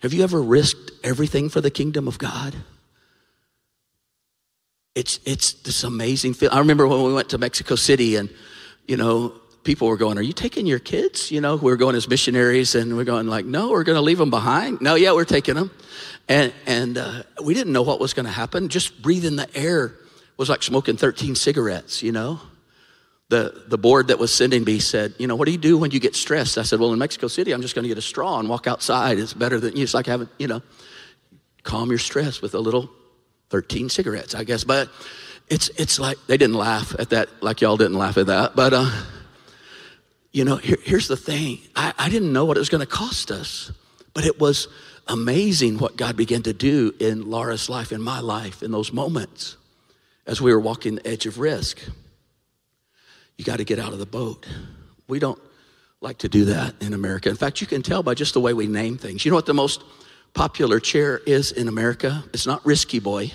Have 0.00 0.12
you 0.12 0.22
ever 0.22 0.42
risked 0.42 0.90
everything 1.02 1.48
for 1.48 1.62
the 1.62 1.70
kingdom 1.70 2.06
of 2.06 2.18
God? 2.18 2.54
It's, 4.94 5.18
it's 5.24 5.54
this 5.54 5.82
amazing 5.82 6.34
feeling. 6.34 6.54
I 6.54 6.58
remember 6.58 6.86
when 6.86 7.02
we 7.04 7.14
went 7.14 7.30
to 7.30 7.38
Mexico 7.38 7.74
City 7.74 8.16
and, 8.16 8.28
you 8.86 8.96
know, 8.96 9.34
people 9.64 9.88
were 9.88 9.96
going, 9.96 10.18
Are 10.18 10.22
you 10.22 10.32
taking 10.32 10.66
your 10.66 10.78
kids? 10.78 11.30
You 11.30 11.40
know, 11.40 11.56
we 11.56 11.70
were 11.70 11.76
going 11.76 11.96
as 11.96 12.08
missionaries 12.08 12.74
and 12.74 12.96
we're 12.96 13.04
going, 13.04 13.26
like, 13.26 13.44
No, 13.44 13.70
we're 13.70 13.84
going 13.84 13.96
to 13.96 14.02
leave 14.02 14.18
them 14.18 14.30
behind. 14.30 14.80
No, 14.80 14.94
yeah, 14.94 15.12
we're 15.12 15.24
taking 15.24 15.54
them. 15.54 15.70
And, 16.28 16.52
and 16.66 16.96
uh, 16.96 17.22
we 17.42 17.54
didn't 17.54 17.72
know 17.72 17.82
what 17.82 18.00
was 18.00 18.14
going 18.14 18.26
to 18.26 18.32
happen. 18.32 18.68
Just 18.68 19.02
breathing 19.02 19.36
the 19.36 19.48
air 19.56 19.94
was 20.36 20.48
like 20.48 20.62
smoking 20.62 20.96
13 20.96 21.34
cigarettes, 21.34 22.02
you 22.02 22.12
know? 22.12 22.40
The, 23.30 23.64
the 23.68 23.78
board 23.78 24.08
that 24.08 24.18
was 24.18 24.32
sending 24.32 24.64
me 24.64 24.78
said, 24.78 25.14
You 25.18 25.26
know, 25.26 25.34
what 25.34 25.46
do 25.46 25.52
you 25.52 25.58
do 25.58 25.78
when 25.78 25.90
you 25.90 26.00
get 26.00 26.14
stressed? 26.14 26.58
I 26.58 26.62
said, 26.62 26.78
Well, 26.78 26.92
in 26.92 26.98
Mexico 26.98 27.26
City, 27.26 27.52
I'm 27.52 27.62
just 27.62 27.74
going 27.74 27.84
to 27.84 27.88
get 27.88 27.98
a 27.98 28.02
straw 28.02 28.38
and 28.38 28.48
walk 28.48 28.66
outside. 28.66 29.18
It's 29.18 29.32
better 29.32 29.58
than, 29.58 29.76
it's 29.76 29.94
like 29.94 30.06
having, 30.06 30.28
you 30.38 30.46
know, 30.46 30.62
calm 31.62 31.88
your 31.88 31.98
stress 31.98 32.42
with 32.42 32.54
a 32.54 32.60
little 32.60 32.90
13 33.50 33.88
cigarettes, 33.88 34.34
I 34.34 34.44
guess. 34.44 34.62
But 34.64 34.90
it's, 35.48 35.68
it's 35.70 35.98
like, 35.98 36.18
they 36.26 36.36
didn't 36.36 36.56
laugh 36.56 36.94
at 36.98 37.10
that, 37.10 37.28
like 37.42 37.60
y'all 37.60 37.76
didn't 37.76 37.98
laugh 37.98 38.16
at 38.16 38.26
that. 38.26 38.56
But, 38.56 38.72
uh, 38.72 38.90
you 40.32 40.44
know, 40.44 40.56
here, 40.56 40.78
here's 40.82 41.08
the 41.08 41.16
thing 41.16 41.60
I, 41.76 41.92
I 41.98 42.08
didn't 42.08 42.32
know 42.32 42.44
what 42.44 42.56
it 42.56 42.60
was 42.60 42.68
going 42.68 42.80
to 42.80 42.86
cost 42.86 43.30
us, 43.30 43.70
but 44.14 44.24
it 44.24 44.40
was 44.40 44.68
amazing 45.06 45.78
what 45.78 45.96
God 45.96 46.16
began 46.16 46.42
to 46.42 46.52
do 46.52 46.94
in 46.98 47.30
Laura's 47.30 47.68
life, 47.68 47.92
in 47.92 48.00
my 48.00 48.20
life, 48.20 48.62
in 48.62 48.70
those 48.70 48.92
moments 48.92 49.56
as 50.26 50.40
we 50.40 50.52
were 50.52 50.60
walking 50.60 50.96
the 50.96 51.06
edge 51.06 51.26
of 51.26 51.38
risk. 51.38 51.80
You 53.36 53.44
got 53.44 53.58
to 53.58 53.64
get 53.64 53.78
out 53.78 53.92
of 53.92 53.98
the 53.98 54.06
boat. 54.06 54.46
We 55.08 55.18
don't 55.18 55.40
like 56.00 56.18
to 56.18 56.28
do 56.28 56.46
that 56.46 56.74
in 56.80 56.92
America. 56.92 57.28
In 57.28 57.36
fact, 57.36 57.60
you 57.60 57.66
can 57.66 57.82
tell 57.82 58.02
by 58.02 58.14
just 58.14 58.34
the 58.34 58.40
way 58.40 58.52
we 58.52 58.66
name 58.66 58.96
things. 58.96 59.24
You 59.24 59.30
know 59.30 59.36
what 59.36 59.46
the 59.46 59.54
most 59.54 59.82
popular 60.32 60.80
chair 60.80 61.18
is 61.26 61.52
in 61.52 61.68
America? 61.68 62.24
It's 62.32 62.46
not 62.46 62.64
Risky 62.64 62.98
Boy, 62.98 63.32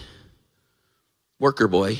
Worker 1.39 1.67
Boy. 1.67 1.99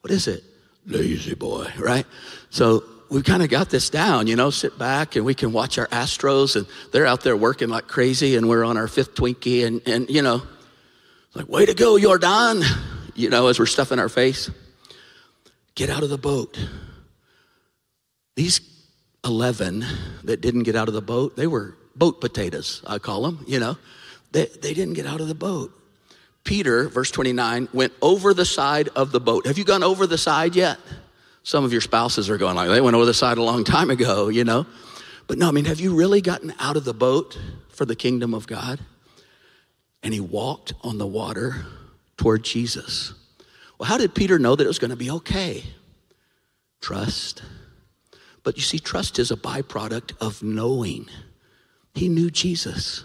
What 0.00 0.10
is 0.10 0.26
it? 0.26 0.42
Lazy 0.86 1.34
Boy, 1.34 1.70
right? 1.78 2.06
So 2.48 2.84
we've 3.10 3.24
kind 3.24 3.42
of 3.42 3.50
got 3.50 3.70
this 3.70 3.90
down, 3.90 4.26
you 4.26 4.36
know, 4.36 4.50
sit 4.50 4.78
back 4.78 5.16
and 5.16 5.24
we 5.24 5.34
can 5.34 5.52
watch 5.52 5.78
our 5.78 5.86
Astros 5.88 6.56
and 6.56 6.66
they're 6.92 7.06
out 7.06 7.22
there 7.22 7.36
working 7.36 7.68
like 7.68 7.86
crazy 7.86 8.36
and 8.36 8.48
we're 8.48 8.64
on 8.64 8.76
our 8.76 8.88
fifth 8.88 9.14
Twinkie 9.14 9.66
and, 9.66 9.82
and 9.86 10.08
you 10.08 10.22
know, 10.22 10.42
like, 11.34 11.48
way 11.48 11.66
to 11.66 11.74
go, 11.74 11.98
Jordan, 11.98 12.62
you 13.14 13.28
know, 13.28 13.48
as 13.48 13.58
we're 13.58 13.66
stuffing 13.66 13.98
our 13.98 14.08
face. 14.08 14.50
Get 15.74 15.90
out 15.90 16.02
of 16.02 16.10
the 16.10 16.18
boat. 16.18 16.58
These 18.36 18.60
11 19.24 19.84
that 20.24 20.40
didn't 20.40 20.62
get 20.62 20.76
out 20.76 20.88
of 20.88 20.94
the 20.94 21.02
boat, 21.02 21.36
they 21.36 21.46
were 21.46 21.76
boat 21.94 22.20
potatoes, 22.20 22.82
I 22.86 22.98
call 22.98 23.22
them, 23.22 23.44
you 23.46 23.60
know. 23.60 23.76
They, 24.32 24.46
they 24.46 24.74
didn't 24.74 24.94
get 24.94 25.06
out 25.06 25.20
of 25.20 25.28
the 25.28 25.34
boat. 25.34 25.72
Peter, 26.50 26.88
verse 26.88 27.12
29, 27.12 27.68
went 27.72 27.92
over 28.02 28.34
the 28.34 28.44
side 28.44 28.88
of 28.96 29.12
the 29.12 29.20
boat. 29.20 29.46
Have 29.46 29.56
you 29.56 29.62
gone 29.62 29.84
over 29.84 30.04
the 30.04 30.18
side 30.18 30.56
yet? 30.56 30.78
Some 31.44 31.62
of 31.62 31.70
your 31.70 31.80
spouses 31.80 32.28
are 32.28 32.38
going 32.38 32.56
like, 32.56 32.68
they 32.68 32.80
went 32.80 32.96
over 32.96 33.04
the 33.04 33.14
side 33.14 33.38
a 33.38 33.42
long 33.42 33.62
time 33.62 33.88
ago, 33.88 34.26
you 34.30 34.42
know? 34.42 34.66
But 35.28 35.38
no, 35.38 35.46
I 35.46 35.52
mean, 35.52 35.66
have 35.66 35.78
you 35.78 35.94
really 35.94 36.20
gotten 36.20 36.52
out 36.58 36.76
of 36.76 36.84
the 36.84 36.92
boat 36.92 37.38
for 37.68 37.84
the 37.84 37.94
kingdom 37.94 38.34
of 38.34 38.48
God? 38.48 38.80
And 40.02 40.12
he 40.12 40.18
walked 40.18 40.72
on 40.82 40.98
the 40.98 41.06
water 41.06 41.66
toward 42.16 42.42
Jesus. 42.42 43.14
Well, 43.78 43.88
how 43.88 43.96
did 43.96 44.12
Peter 44.12 44.36
know 44.36 44.56
that 44.56 44.64
it 44.64 44.66
was 44.66 44.80
going 44.80 44.90
to 44.90 44.96
be 44.96 45.12
okay? 45.12 45.62
Trust. 46.80 47.44
But 48.42 48.56
you 48.56 48.62
see, 48.64 48.80
trust 48.80 49.20
is 49.20 49.30
a 49.30 49.36
byproduct 49.36 50.14
of 50.20 50.42
knowing. 50.42 51.06
He 51.94 52.08
knew 52.08 52.28
Jesus, 52.28 53.04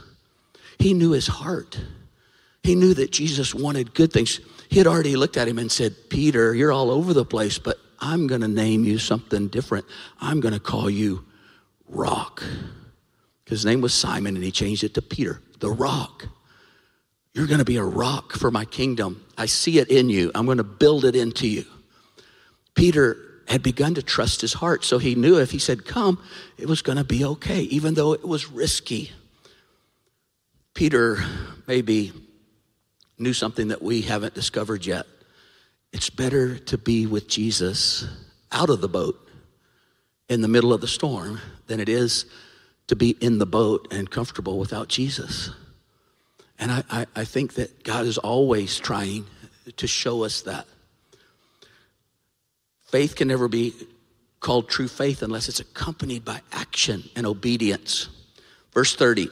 he 0.79 0.95
knew 0.95 1.11
his 1.11 1.27
heart. 1.27 1.79
He 2.65 2.73
knew 2.73 2.95
that 2.95 3.11
Jesus 3.11 3.53
wanted 3.53 3.93
good 3.93 4.11
things. 4.11 4.39
He 4.69 4.79
had 4.79 4.87
already 4.87 5.15
looked 5.15 5.37
at 5.37 5.47
him 5.47 5.59
and 5.59 5.71
said, 5.71 5.93
Peter, 6.09 6.55
you're 6.55 6.71
all 6.71 6.89
over 6.89 7.13
the 7.13 7.23
place, 7.23 7.59
but 7.59 7.77
I'm 7.99 8.25
going 8.25 8.41
to 8.41 8.47
name 8.47 8.83
you 8.83 8.97
something 8.97 9.49
different. 9.49 9.85
I'm 10.19 10.39
going 10.39 10.55
to 10.55 10.59
call 10.59 10.89
you 10.89 11.23
Rock. 11.87 12.43
His 13.45 13.65
name 13.65 13.81
was 13.81 13.93
Simon, 13.93 14.33
and 14.33 14.43
he 14.43 14.49
changed 14.49 14.83
it 14.83 14.95
to 14.95 15.03
Peter, 15.03 15.43
the 15.59 15.69
Rock. 15.69 16.25
You're 17.35 17.45
going 17.45 17.59
to 17.59 17.65
be 17.65 17.77
a 17.77 17.83
rock 17.83 18.33
for 18.33 18.49
my 18.49 18.65
kingdom. 18.65 19.23
I 19.37 19.45
see 19.45 19.77
it 19.77 19.89
in 19.89 20.09
you. 20.09 20.31
I'm 20.33 20.45
going 20.45 20.57
to 20.57 20.63
build 20.63 21.05
it 21.05 21.15
into 21.15 21.47
you. 21.47 21.65
Peter 22.73 23.15
had 23.47 23.61
begun 23.61 23.93
to 23.93 24.01
trust 24.01 24.41
his 24.41 24.53
heart, 24.53 24.83
so 24.83 24.97
he 24.97 25.13
knew 25.13 25.37
if 25.37 25.51
he 25.51 25.59
said, 25.59 25.85
Come, 25.85 26.19
it 26.57 26.67
was 26.67 26.81
going 26.81 26.97
to 26.97 27.03
be 27.03 27.23
okay, 27.25 27.61
even 27.61 27.93
though 27.93 28.13
it 28.13 28.27
was 28.27 28.49
risky. 28.49 29.11
Peter 30.73 31.23
maybe 31.67 32.11
knew 33.17 33.33
something 33.33 33.69
that 33.69 33.81
we 33.81 34.01
haven't 34.01 34.33
discovered 34.33 34.85
yet. 34.85 35.05
It's 35.91 36.09
better 36.09 36.57
to 36.57 36.77
be 36.77 37.05
with 37.05 37.27
Jesus 37.27 38.05
out 38.51 38.69
of 38.69 38.81
the 38.81 38.89
boat 38.89 39.19
in 40.27 40.41
the 40.41 40.47
middle 40.47 40.73
of 40.73 40.81
the 40.81 40.87
storm 40.87 41.39
than 41.67 41.79
it 41.79 41.89
is 41.89 42.25
to 42.87 42.95
be 42.95 43.11
in 43.21 43.39
the 43.39 43.45
boat 43.45 43.87
and 43.91 44.09
comfortable 44.09 44.59
without 44.59 44.87
Jesus. 44.87 45.51
And 46.59 46.71
I, 46.71 46.83
I, 46.89 47.05
I, 47.15 47.25
think 47.25 47.55
that 47.55 47.83
God 47.83 48.05
is 48.05 48.17
always 48.17 48.79
trying 48.79 49.25
to 49.75 49.87
show 49.87 50.23
us 50.23 50.41
that. 50.43 50.65
Faith 52.85 53.15
can 53.15 53.27
never 53.27 53.47
be 53.47 53.73
called 54.39 54.69
true 54.69 54.87
faith 54.87 55.21
unless 55.21 55.49
it's 55.49 55.59
accompanied 55.59 56.23
by 56.23 56.39
action 56.51 57.03
and 57.15 57.25
obedience. 57.25 58.07
Verse 58.73 58.95
30 58.95 59.29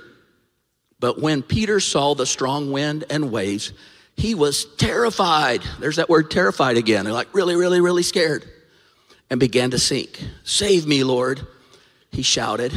But 1.03 1.19
when 1.19 1.41
Peter 1.41 1.81
saw 1.81 2.15
the 2.15 2.25
strong 2.25 2.71
wind 2.71 3.03
and 3.09 3.29
waves, 3.29 3.73
he 4.15 4.35
was 4.35 4.63
terrified. 4.63 5.61
There's 5.81 5.97
that 5.97 6.07
word 6.07 6.31
terrified 6.31 6.77
again. 6.77 7.03
They're 7.03 7.13
like 7.13 7.35
really, 7.35 7.57
really, 7.57 7.81
really 7.81 8.03
scared 8.03 8.45
and 9.29 9.37
began 9.37 9.71
to 9.71 9.79
sink. 9.79 10.23
Save 10.45 10.87
me, 10.87 11.03
Lord, 11.03 11.45
he 12.09 12.21
shouted. 12.21 12.71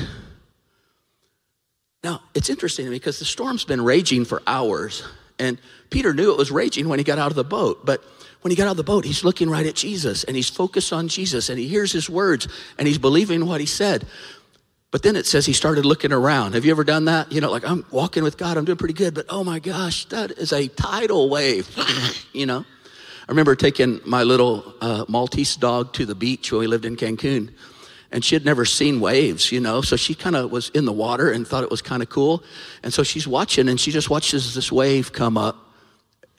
Now, 2.02 2.20
it's 2.34 2.50
interesting 2.50 2.90
because 2.90 3.20
the 3.20 3.24
storm's 3.24 3.64
been 3.64 3.84
raging 3.84 4.24
for 4.24 4.42
hours, 4.44 5.04
and 5.38 5.56
Peter 5.90 6.12
knew 6.12 6.32
it 6.32 6.36
was 6.36 6.50
raging 6.50 6.88
when 6.88 6.98
he 6.98 7.04
got 7.04 7.20
out 7.20 7.30
of 7.30 7.36
the 7.36 7.44
boat. 7.44 7.86
But 7.86 8.02
when 8.40 8.50
he 8.50 8.56
got 8.56 8.66
out 8.66 8.72
of 8.72 8.76
the 8.76 8.82
boat, 8.84 9.04
he's 9.04 9.22
looking 9.22 9.50
right 9.50 9.66
at 9.66 9.74
Jesus 9.74 10.22
and 10.22 10.36
he's 10.36 10.48
focused 10.48 10.92
on 10.92 11.08
Jesus 11.08 11.48
and 11.48 11.58
he 11.58 11.66
hears 11.66 11.90
his 11.90 12.08
words 12.08 12.46
and 12.78 12.86
he's 12.86 12.98
believing 12.98 13.46
what 13.46 13.60
he 13.60 13.66
said. 13.66 14.06
But 14.96 15.02
then 15.02 15.14
it 15.14 15.26
says 15.26 15.44
he 15.44 15.52
started 15.52 15.84
looking 15.84 16.10
around. 16.10 16.54
Have 16.54 16.64
you 16.64 16.70
ever 16.70 16.82
done 16.82 17.04
that? 17.04 17.30
You 17.30 17.42
know, 17.42 17.50
like 17.50 17.68
I'm 17.68 17.84
walking 17.90 18.22
with 18.22 18.38
God, 18.38 18.56
I'm 18.56 18.64
doing 18.64 18.78
pretty 18.78 18.94
good, 18.94 19.12
but 19.12 19.26
oh 19.28 19.44
my 19.44 19.58
gosh, 19.58 20.06
that 20.06 20.30
is 20.30 20.54
a 20.54 20.68
tidal 20.68 21.28
wave. 21.28 21.68
you 22.32 22.46
know, 22.46 22.60
I 22.60 23.24
remember 23.28 23.54
taking 23.54 24.00
my 24.06 24.22
little 24.22 24.72
uh, 24.80 25.04
Maltese 25.06 25.54
dog 25.56 25.92
to 25.92 26.06
the 26.06 26.14
beach 26.14 26.50
when 26.50 26.60
we 26.60 26.66
lived 26.66 26.86
in 26.86 26.96
Cancun, 26.96 27.52
and 28.10 28.24
she 28.24 28.34
had 28.34 28.46
never 28.46 28.64
seen 28.64 28.98
waves, 28.98 29.52
you 29.52 29.60
know, 29.60 29.82
so 29.82 29.96
she 29.96 30.14
kind 30.14 30.34
of 30.34 30.50
was 30.50 30.70
in 30.70 30.86
the 30.86 30.94
water 30.94 31.30
and 31.30 31.46
thought 31.46 31.62
it 31.62 31.70
was 31.70 31.82
kind 31.82 32.02
of 32.02 32.08
cool. 32.08 32.42
And 32.82 32.90
so 32.90 33.02
she's 33.02 33.28
watching, 33.28 33.68
and 33.68 33.78
she 33.78 33.90
just 33.90 34.08
watches 34.08 34.54
this 34.54 34.72
wave 34.72 35.12
come 35.12 35.36
up. 35.36 35.58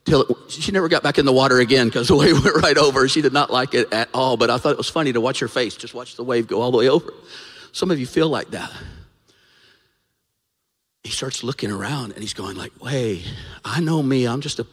Till 0.05 0.23
it, 0.23 0.35
she 0.49 0.71
never 0.71 0.89
got 0.89 1.03
back 1.03 1.19
in 1.19 1.27
the 1.27 1.33
water 1.33 1.59
again 1.59 1.89
because 1.89 2.07
the 2.07 2.15
wave 2.23 2.43
went 2.43 2.55
right 2.55 2.77
over. 2.79 3.07
She 3.07 3.21
did 3.21 3.33
not 3.33 3.51
like 3.51 3.75
it 3.75 3.93
at 3.93 4.09
all, 4.15 4.35
but 4.35 4.49
I 4.49 4.57
thought 4.57 4.71
it 4.71 4.79
was 4.79 4.89
funny 4.89 5.13
to 5.13 5.21
watch 5.21 5.37
her 5.41 5.47
face, 5.47 5.75
just 5.75 5.93
watch 5.93 6.15
the 6.15 6.23
wave 6.23 6.47
go 6.47 6.59
all 6.59 6.71
the 6.71 6.77
way 6.79 6.89
over. 6.89 7.13
Some 7.77 7.91
of 7.91 7.99
you 7.99 8.07
feel 8.07 8.27
like 8.27 8.49
that. 8.49 8.73
He 11.03 11.11
starts 11.11 11.43
looking 11.43 11.69
around 11.69 12.13
and 12.13 12.23
he's 12.23 12.33
going 12.33 12.57
like, 12.57 12.71
"Hey, 12.81 13.23
I 13.63 13.81
know 13.81 14.01
me. 14.01 14.27
I'm 14.27 14.41
just 14.41 14.57
a 14.57 14.65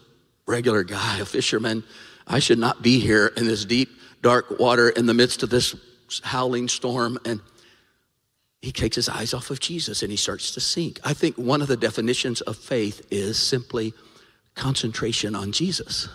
regular 0.46 0.84
guy, 0.84 1.18
a 1.18 1.26
fisherman. 1.26 1.84
I 2.26 2.38
should 2.38 2.58
not 2.58 2.80
be 2.80 3.00
here 3.00 3.26
in 3.36 3.44
this 3.44 3.66
deep, 3.66 3.90
dark 4.22 4.58
water 4.58 4.88
in 4.88 5.04
the 5.04 5.12
midst 5.12 5.42
of 5.42 5.50
this 5.50 5.74
howling 6.22 6.66
storm." 6.68 7.18
And 7.26 7.42
he 8.62 8.72
takes 8.72 8.96
his 8.96 9.10
eyes 9.10 9.34
off 9.34 9.50
of 9.50 9.60
Jesus 9.60 10.00
and 10.02 10.10
he 10.10 10.16
starts 10.16 10.52
to 10.52 10.60
sink. 10.62 10.98
I 11.04 11.12
think 11.12 11.36
one 11.36 11.60
of 11.60 11.68
the 11.68 11.76
definitions 11.76 12.40
of 12.40 12.56
faith 12.56 13.06
is 13.10 13.36
simply 13.36 13.92
concentration 14.54 15.34
on 15.34 15.52
Jesus, 15.52 16.08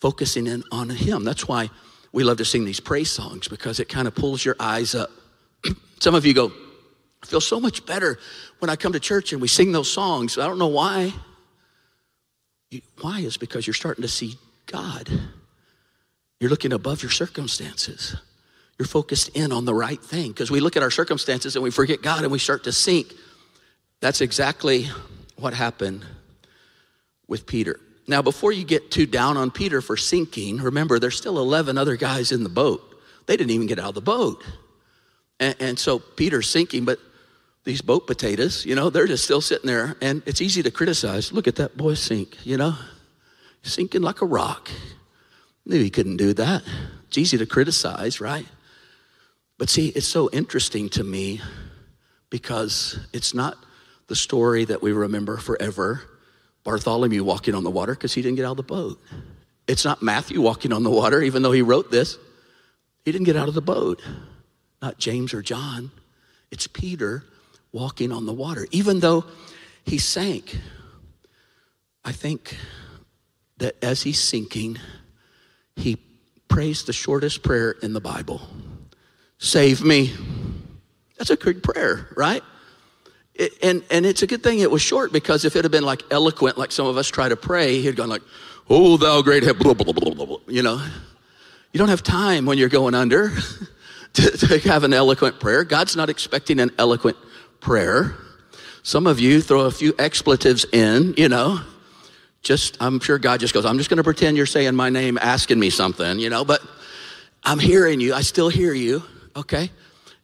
focusing 0.00 0.46
in 0.46 0.62
on 0.70 0.90
him. 0.90 1.24
That's 1.24 1.48
why 1.48 1.70
we 2.12 2.22
love 2.22 2.36
to 2.36 2.44
sing 2.44 2.66
these 2.66 2.78
praise 2.78 3.10
songs 3.10 3.48
because 3.48 3.80
it 3.80 3.88
kind 3.88 4.06
of 4.06 4.14
pulls 4.14 4.44
your 4.44 4.54
eyes 4.60 4.94
up. 4.94 5.10
Some 6.04 6.14
of 6.14 6.26
you 6.26 6.34
go, 6.34 6.52
I 7.22 7.26
feel 7.26 7.40
so 7.40 7.58
much 7.58 7.86
better 7.86 8.18
when 8.58 8.68
I 8.68 8.76
come 8.76 8.92
to 8.92 9.00
church 9.00 9.32
and 9.32 9.40
we 9.40 9.48
sing 9.48 9.72
those 9.72 9.90
songs. 9.90 10.36
I 10.36 10.46
don't 10.46 10.58
know 10.58 10.66
why. 10.66 11.14
Why 13.00 13.20
is 13.20 13.38
because 13.38 13.66
you're 13.66 13.72
starting 13.72 14.02
to 14.02 14.08
see 14.08 14.34
God. 14.66 15.08
You're 16.40 16.50
looking 16.50 16.74
above 16.74 17.02
your 17.02 17.10
circumstances. 17.10 18.16
You're 18.78 18.86
focused 18.86 19.30
in 19.30 19.50
on 19.50 19.64
the 19.64 19.72
right 19.72 19.98
thing 19.98 20.28
because 20.28 20.50
we 20.50 20.60
look 20.60 20.76
at 20.76 20.82
our 20.82 20.90
circumstances 20.90 21.56
and 21.56 21.62
we 21.62 21.70
forget 21.70 22.02
God 22.02 22.22
and 22.22 22.30
we 22.30 22.38
start 22.38 22.64
to 22.64 22.72
sink. 22.72 23.14
That's 24.00 24.20
exactly 24.20 24.90
what 25.36 25.54
happened 25.54 26.04
with 27.28 27.46
Peter. 27.46 27.80
Now, 28.06 28.20
before 28.20 28.52
you 28.52 28.64
get 28.64 28.90
too 28.90 29.06
down 29.06 29.38
on 29.38 29.50
Peter 29.50 29.80
for 29.80 29.96
sinking, 29.96 30.58
remember 30.58 30.98
there's 30.98 31.16
still 31.16 31.38
11 31.38 31.78
other 31.78 31.96
guys 31.96 32.30
in 32.30 32.42
the 32.42 32.50
boat. 32.50 32.94
They 33.24 33.38
didn't 33.38 33.52
even 33.52 33.68
get 33.68 33.78
out 33.78 33.88
of 33.88 33.94
the 33.94 34.02
boat. 34.02 34.44
And, 35.40 35.56
and 35.60 35.78
so 35.78 35.98
Peter's 35.98 36.48
sinking, 36.48 36.84
but 36.84 36.98
these 37.64 37.82
boat 37.82 38.06
potatoes, 38.06 38.64
you 38.66 38.74
know, 38.74 38.90
they're 38.90 39.06
just 39.06 39.24
still 39.24 39.40
sitting 39.40 39.66
there. 39.66 39.96
And 40.00 40.22
it's 40.26 40.40
easy 40.40 40.62
to 40.62 40.70
criticize. 40.70 41.32
Look 41.32 41.48
at 41.48 41.56
that 41.56 41.76
boy 41.76 41.94
sink, 41.94 42.36
you 42.44 42.56
know, 42.56 42.74
sinking 43.62 44.02
like 44.02 44.20
a 44.20 44.26
rock. 44.26 44.70
Knew 45.66 45.80
he 45.80 45.90
couldn't 45.90 46.18
do 46.18 46.34
that. 46.34 46.62
It's 47.08 47.18
easy 47.18 47.38
to 47.38 47.46
criticize, 47.46 48.20
right? 48.20 48.46
But 49.58 49.70
see, 49.70 49.88
it's 49.88 50.06
so 50.06 50.28
interesting 50.30 50.88
to 50.90 51.04
me 51.04 51.40
because 52.28 52.98
it's 53.12 53.34
not 53.34 53.56
the 54.08 54.16
story 54.16 54.64
that 54.66 54.82
we 54.82 54.92
remember 54.92 55.38
forever. 55.38 56.02
Bartholomew 56.64 57.22
walking 57.24 57.54
on 57.54 57.64
the 57.64 57.70
water 57.70 57.94
because 57.94 58.12
he 58.12 58.20
didn't 58.20 58.36
get 58.36 58.44
out 58.44 58.52
of 58.52 58.56
the 58.58 58.62
boat. 58.62 59.00
It's 59.66 59.84
not 59.84 60.02
Matthew 60.02 60.40
walking 60.40 60.72
on 60.72 60.82
the 60.82 60.90
water, 60.90 61.22
even 61.22 61.42
though 61.42 61.52
he 61.52 61.62
wrote 61.62 61.90
this. 61.90 62.18
He 63.04 63.12
didn't 63.12 63.26
get 63.26 63.36
out 63.36 63.48
of 63.48 63.54
the 63.54 63.62
boat. 63.62 64.02
Not 64.84 64.98
James 64.98 65.32
or 65.32 65.40
John. 65.40 65.90
It's 66.50 66.66
Peter 66.66 67.24
walking 67.72 68.12
on 68.12 68.26
the 68.26 68.34
water, 68.34 68.66
even 68.70 69.00
though 69.00 69.24
he 69.82 69.96
sank. 69.96 70.58
I 72.04 72.12
think 72.12 72.58
that 73.56 73.82
as 73.82 74.02
he's 74.02 74.18
sinking, 74.20 74.78
he 75.74 75.96
prays 76.48 76.84
the 76.84 76.92
shortest 76.92 77.42
prayer 77.42 77.70
in 77.70 77.94
the 77.94 78.00
Bible 78.00 78.42
Save 79.38 79.82
me. 79.82 80.12
That's 81.16 81.30
a 81.30 81.36
good 81.36 81.62
prayer, 81.62 82.08
right? 82.14 82.42
It, 83.34 83.52
and, 83.62 83.82
and 83.90 84.04
it's 84.04 84.22
a 84.22 84.26
good 84.26 84.42
thing 84.42 84.58
it 84.58 84.70
was 84.70 84.82
short 84.82 85.14
because 85.14 85.46
if 85.46 85.56
it 85.56 85.64
had 85.64 85.72
been 85.72 85.84
like 85.84 86.02
eloquent, 86.10 86.58
like 86.58 86.72
some 86.72 86.86
of 86.86 86.98
us 86.98 87.08
try 87.08 87.30
to 87.30 87.36
pray, 87.36 87.80
he'd 87.80 87.96
gone 87.96 88.10
like, 88.10 88.22
Oh, 88.68 88.98
thou 88.98 89.22
great 89.22 89.44
blah, 89.44 89.72
blah, 89.72 89.92
blah, 89.92 90.14
blah, 90.14 90.26
blah, 90.26 90.36
you 90.46 90.62
know. 90.62 90.84
You 91.72 91.78
don't 91.78 91.88
have 91.88 92.02
time 92.02 92.44
when 92.44 92.58
you're 92.58 92.68
going 92.68 92.94
under 92.94 93.32
to, 94.14 94.30
to 94.30 94.58
have 94.68 94.84
an 94.84 94.92
eloquent 94.92 95.38
prayer. 95.40 95.64
God's 95.64 95.96
not 95.96 96.08
expecting 96.08 96.60
an 96.60 96.70
eloquent 96.78 97.16
prayer. 97.60 98.14
Some 98.82 99.06
of 99.06 99.20
you 99.20 99.40
throw 99.40 99.62
a 99.62 99.70
few 99.70 99.94
expletives 99.98 100.64
in, 100.72 101.14
you 101.16 101.28
know. 101.28 101.60
Just, 102.42 102.76
I'm 102.80 103.00
sure 103.00 103.18
God 103.18 103.40
just 103.40 103.54
goes, 103.54 103.64
I'm 103.64 103.78
just 103.78 103.88
going 103.88 103.96
to 103.96 104.04
pretend 104.04 104.36
you're 104.36 104.46
saying 104.46 104.74
my 104.74 104.90
name, 104.90 105.18
asking 105.20 105.58
me 105.58 105.70
something, 105.70 106.18
you 106.18 106.28
know, 106.28 106.44
but 106.44 106.60
I'm 107.42 107.58
hearing 107.58 108.00
you. 108.00 108.12
I 108.12 108.20
still 108.20 108.50
hear 108.50 108.74
you, 108.74 109.02
okay? 109.34 109.70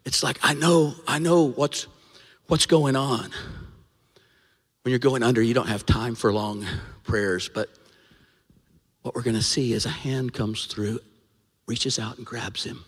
It's 0.04 0.22
like, 0.22 0.38
I 0.42 0.52
know, 0.52 0.94
I 1.08 1.18
know 1.18 1.44
what's, 1.44 1.86
what's 2.46 2.66
going 2.66 2.94
on. 2.94 3.30
When 4.82 4.90
you're 4.90 4.98
going 4.98 5.22
under, 5.22 5.40
you 5.40 5.54
don't 5.54 5.68
have 5.68 5.86
time 5.86 6.14
for 6.14 6.32
long 6.32 6.66
prayers, 7.04 7.48
but 7.48 7.70
what 9.00 9.14
we're 9.14 9.22
going 9.22 9.36
to 9.36 9.42
see 9.42 9.72
is 9.72 9.86
a 9.86 9.90
hand 9.90 10.34
comes 10.34 10.66
through, 10.66 11.00
reaches 11.66 11.98
out 11.98 12.18
and 12.18 12.26
grabs 12.26 12.64
him 12.64 12.84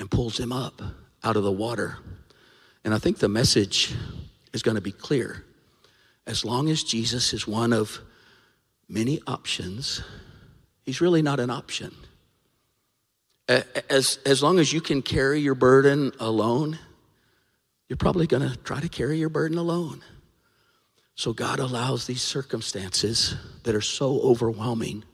and 0.00 0.10
pulls 0.10 0.40
him 0.40 0.50
up 0.50 0.82
out 1.22 1.36
of 1.36 1.44
the 1.44 1.52
water. 1.52 1.98
And 2.84 2.92
I 2.94 2.98
think 2.98 3.18
the 3.18 3.28
message 3.28 3.94
is 4.52 4.62
going 4.62 4.74
to 4.74 4.80
be 4.80 4.90
clear. 4.90 5.44
As 6.26 6.44
long 6.44 6.68
as 6.70 6.82
Jesus 6.82 7.32
is 7.32 7.46
one 7.46 7.72
of 7.72 8.00
many 8.88 9.20
options, 9.26 10.02
he's 10.82 11.00
really 11.00 11.22
not 11.22 11.38
an 11.38 11.50
option. 11.50 11.94
As, 13.46 14.18
as 14.24 14.42
long 14.42 14.58
as 14.58 14.72
you 14.72 14.80
can 14.80 15.02
carry 15.02 15.40
your 15.40 15.54
burden 15.54 16.12
alone, 16.18 16.78
you're 17.88 17.96
probably 17.96 18.26
going 18.26 18.48
to 18.48 18.56
try 18.56 18.80
to 18.80 18.88
carry 18.88 19.18
your 19.18 19.28
burden 19.28 19.58
alone. 19.58 20.02
So 21.14 21.34
God 21.34 21.58
allows 21.58 22.06
these 22.06 22.22
circumstances 22.22 23.34
that 23.64 23.74
are 23.74 23.80
so 23.82 24.20
overwhelming 24.20 25.04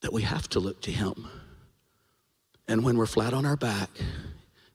that 0.00 0.12
we 0.12 0.22
have 0.22 0.48
to 0.50 0.60
look 0.60 0.80
to 0.82 0.90
Him. 0.90 1.28
And 2.68 2.84
when 2.84 2.98
we're 2.98 3.06
flat 3.06 3.32
on 3.32 3.46
our 3.46 3.56
back, 3.56 3.90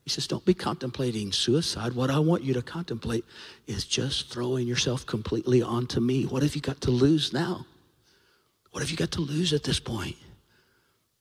he 0.02 0.10
says, 0.10 0.26
Don't 0.26 0.44
be 0.44 0.52
contemplating 0.52 1.32
suicide. 1.32 1.94
What 1.94 2.10
I 2.10 2.18
want 2.18 2.42
you 2.42 2.52
to 2.54 2.62
contemplate 2.62 3.24
is 3.66 3.84
just 3.84 4.30
throwing 4.30 4.66
yourself 4.66 5.06
completely 5.06 5.62
onto 5.62 6.00
me. 6.00 6.24
What 6.24 6.42
have 6.42 6.54
you 6.54 6.60
got 6.60 6.80
to 6.82 6.90
lose 6.90 7.32
now? 7.32 7.64
What 8.72 8.80
have 8.80 8.90
you 8.90 8.96
got 8.96 9.12
to 9.12 9.20
lose 9.20 9.52
at 9.52 9.62
this 9.62 9.78
point? 9.78 10.16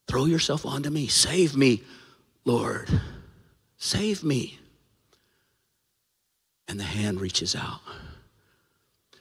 Throw 0.08 0.26
yourself 0.26 0.66
onto 0.66 0.90
me. 0.90 1.08
Save 1.08 1.56
me, 1.56 1.84
Lord. 2.44 2.90
Save 3.78 4.24
me. 4.24 4.60
And 6.68 6.80
the 6.80 6.84
hand 6.84 7.22
reaches 7.22 7.56
out. 7.56 7.82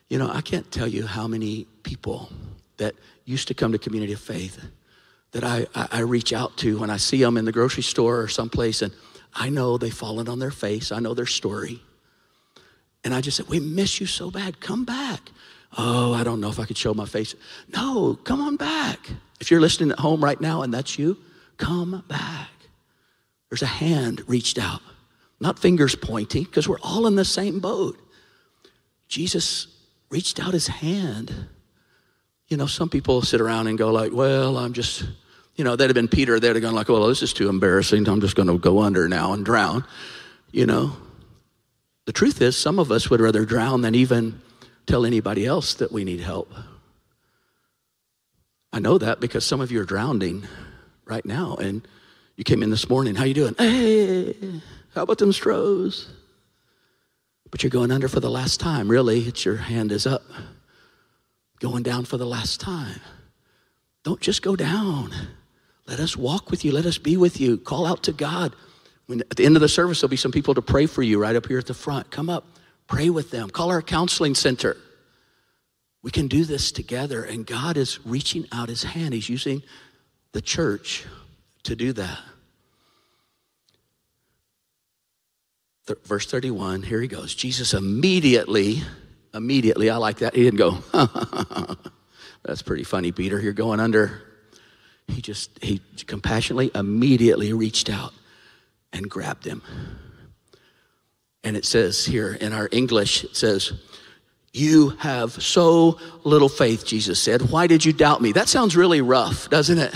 You 0.09 0.19
know, 0.19 0.31
I 0.31 0.41
can't 0.41 0.71
tell 0.73 0.89
you 0.89 1.07
how 1.07 1.29
many 1.29 1.67
people 1.83 2.31
that 2.79 2.95
used 3.25 3.49
to 3.49 3.55
come 3.55 3.73
to 3.73 3.79
community 3.79 4.13
of 4.13 4.21
faith 4.21 4.65
that 5.33 5.45
I, 5.45 5.67
I, 5.75 5.89
I 5.93 6.01
reach 6.01 6.33
out 6.33 6.57
to 6.59 6.79
when 6.79 6.91
I 6.91 6.97
see 6.97 7.23
them 7.23 7.37
in 7.37 7.45
the 7.45 7.53
grocery 7.53 7.83
store 7.83 8.21
or 8.21 8.29
someplace 8.29 8.83
and 8.83 8.93
I 9.35 9.49
know 9.49 9.79
they've 9.79 9.93
fallen 9.93 10.29
on 10.29 10.39
their 10.39 10.51
face. 10.51 10.93
I 10.93 10.99
know 10.99 11.15
their 11.15 11.27
story. 11.27 11.81
And 13.05 13.15
I 13.15 13.21
just 13.21 13.37
said, 13.37 13.49
We 13.49 13.61
miss 13.61 14.01
you 14.01 14.07
so 14.07 14.31
bad. 14.31 14.61
Come 14.61 14.85
back. 14.85 15.31
Oh, 15.77 16.13
I 16.13 16.23
don't 16.23 16.41
know 16.41 16.51
if 16.51 16.61
I 16.61 16.67
could 16.67 16.77
show 16.77 16.93
my 16.93 17.07
face. 17.07 17.35
No, 17.75 18.19
come 18.25 18.41
on 18.41 18.57
back. 18.57 19.09
If 19.41 19.51
you're 19.51 19.61
listening 19.61 19.91
at 19.91 19.99
home 19.99 20.23
right 20.23 20.41
now 20.41 20.63
and 20.63 20.73
that's 20.73 20.99
you, 20.99 21.17
come 21.57 22.05
back. 22.09 22.51
There's 23.49 23.63
a 23.63 23.67
hand 23.67 24.23
reached 24.29 24.59
out, 24.59 24.81
not 25.41 25.59
fingers 25.59 25.95
pointing, 25.95 26.45
because 26.45 26.69
we're 26.69 26.81
all 26.81 27.07
in 27.07 27.17
the 27.17 27.25
same 27.25 27.61
boat. 27.61 27.99
Jesus 29.09 29.67
reached 30.11 30.41
out 30.41 30.53
his 30.53 30.69
hand. 30.69 31.49
You 32.49 32.57
know, 32.59 32.67
some 32.67 32.91
people 32.91 33.23
sit 33.23 33.41
around 33.41 33.67
and 33.67 33.79
go 33.79 33.91
like, 33.91 34.13
well, 34.13 34.59
I'm 34.59 34.75
just 34.75 35.05
you 35.57 35.65
know, 35.65 35.77
they'd 35.77 35.87
have 35.87 35.95
been 35.95 36.09
Peter, 36.09 36.41
they'd 36.41 36.55
have 36.55 36.63
gone 36.63 36.75
like, 36.75 36.89
well, 36.89 37.07
this 37.07 37.23
is 37.23 37.33
too 37.33 37.49
embarrassing. 37.49 38.09
I'm 38.09 38.21
just 38.21 38.37
going 38.37 38.49
to 38.49 38.59
go 38.59 38.81
under 38.81 39.09
now 39.09 39.33
and 39.33 39.45
drown. 39.45 39.85
You 40.51 40.67
know, 40.67 40.97
the 42.07 42.13
truth 42.13 42.41
is, 42.41 42.57
some 42.57 42.79
of 42.79 42.91
us 42.91 43.11
would 43.11 43.21
rather 43.21 43.45
drown 43.45 43.83
than 43.83 43.95
even 43.95 44.41
tell 44.87 45.05
anybody 45.05 45.47
else 45.47 45.75
that 45.75 45.93
we 45.93 46.05
need 46.05 46.21
help. 46.21 46.53
I 48.73 48.79
know 48.79 48.99
that 48.99 49.21
because 49.21 49.45
some 49.45 49.61
of 49.61 49.71
you 49.71 49.81
are 49.81 49.85
drowning 49.85 50.47
right 51.05 51.25
now, 51.25 51.57
and 51.57 51.87
you 52.37 52.45
came 52.45 52.63
in 52.63 52.71
this 52.71 52.89
morning. 52.89 53.15
How 53.15 53.25
you 53.25 53.35
doing? 53.35 53.55
Hey, 53.59 54.35
how 54.95 55.03
about 55.03 55.19
them 55.19 55.33
Stros? 55.33 56.09
But 57.51 57.63
you're 57.63 57.71
going 57.71 57.91
under 57.91 58.09
for 58.09 58.21
the 58.21 58.31
last 58.31 58.61
time. 58.61 58.91
Really, 58.91 59.21
it's 59.21 59.45
your 59.45 59.57
hand 59.57 59.93
is 59.93 60.07
up, 60.07 60.23
going 61.61 61.83
down 61.83 62.07
for 62.07 62.17
the 62.17 62.27
last 62.27 62.61
time. 62.61 63.01
Don't 64.05 64.21
just 64.21 64.41
go 64.41 64.57
down. 64.57 65.13
Let 65.87 66.01
us 66.01 66.17
walk 66.17 66.51
with 66.51 66.65
you. 66.65 66.73
Let 66.73 66.87
us 66.87 66.99
be 66.99 67.17
with 67.17 67.41
you. 67.41 67.59
Call 67.59 67.87
out 67.87 68.03
to 68.05 68.13
God. 68.13 68.55
When, 69.07 69.21
at 69.23 69.37
the 69.37 69.45
end 69.45 69.57
of 69.57 69.63
the 69.63 69.69
service, 69.69 70.01
there'll 70.01 70.11
be 70.11 70.17
some 70.17 70.33
people 70.33 70.55
to 70.55 70.63
pray 70.63 70.87
for 70.87 71.03
you 71.03 71.21
right 71.21 71.35
up 71.35 71.47
here 71.47 71.59
at 71.59 71.67
the 71.67 71.75
front. 71.75 72.11
Come 72.11 72.31
up, 72.31 72.47
pray 72.87 73.11
with 73.11 73.31
them. 73.31 73.51
Call 73.51 73.71
our 73.71 73.83
counseling 73.83 74.35
center. 74.35 74.77
We 76.03 76.11
can 76.11 76.29
do 76.29 76.45
this 76.45 76.73
together, 76.73 77.23
and 77.23 77.47
God 77.47 77.77
is 77.77 78.05
reaching 78.05 78.47
out 78.53 78.69
his 78.69 78.83
hand. 78.83 79.15
He's 79.15 79.29
using 79.29 79.63
the 80.33 80.41
church 80.41 81.05
to 81.65 81.77
do 81.77 81.93
that. 81.93 82.19
Th- 85.87 85.99
verse 86.05 86.27
31, 86.27 86.83
here 86.83 87.01
he 87.01 87.09
goes. 87.09 87.35
Jesus 87.35 87.75
immediately, 87.75 88.83
immediately, 89.35 89.91
I 89.91 89.97
like 89.97 90.19
that. 90.19 90.35
He 90.35 90.43
didn't 90.43 90.59
go, 90.59 90.79
that's 92.45 92.63
pretty 92.63 92.85
funny, 92.85 93.13
Peter. 93.13 93.41
You're 93.41 93.53
going 93.53 93.79
under 93.81 94.23
he 95.13 95.23
just, 95.23 95.51
he 95.63 95.81
compassionately, 96.07 96.71
immediately 96.75 97.53
reached 97.53 97.91
out 97.91 98.13
and 98.93 99.09
grabbed 99.09 99.45
him. 99.45 99.63
And 101.45 101.57
it 101.57 101.65
says 101.65 102.05
here 102.05 102.33
in 102.33 102.53
our 102.53 102.69
English, 102.73 103.25
it 103.25 103.37
says, 103.37 103.73
You 104.53 104.91
have 104.91 105.33
so 105.43 105.99
little 106.25 106.49
faith, 106.49 106.87
Jesus 106.87 107.21
said. 107.21 107.51
Why 107.51 107.67
did 107.67 107.85
you 107.85 107.93
doubt 107.93 108.23
me? 108.23 108.33
That 108.33 108.49
sounds 108.49 108.77
really 108.77 109.01
rough, 109.01 109.51
doesn't 109.51 109.79
it? 109.79 109.95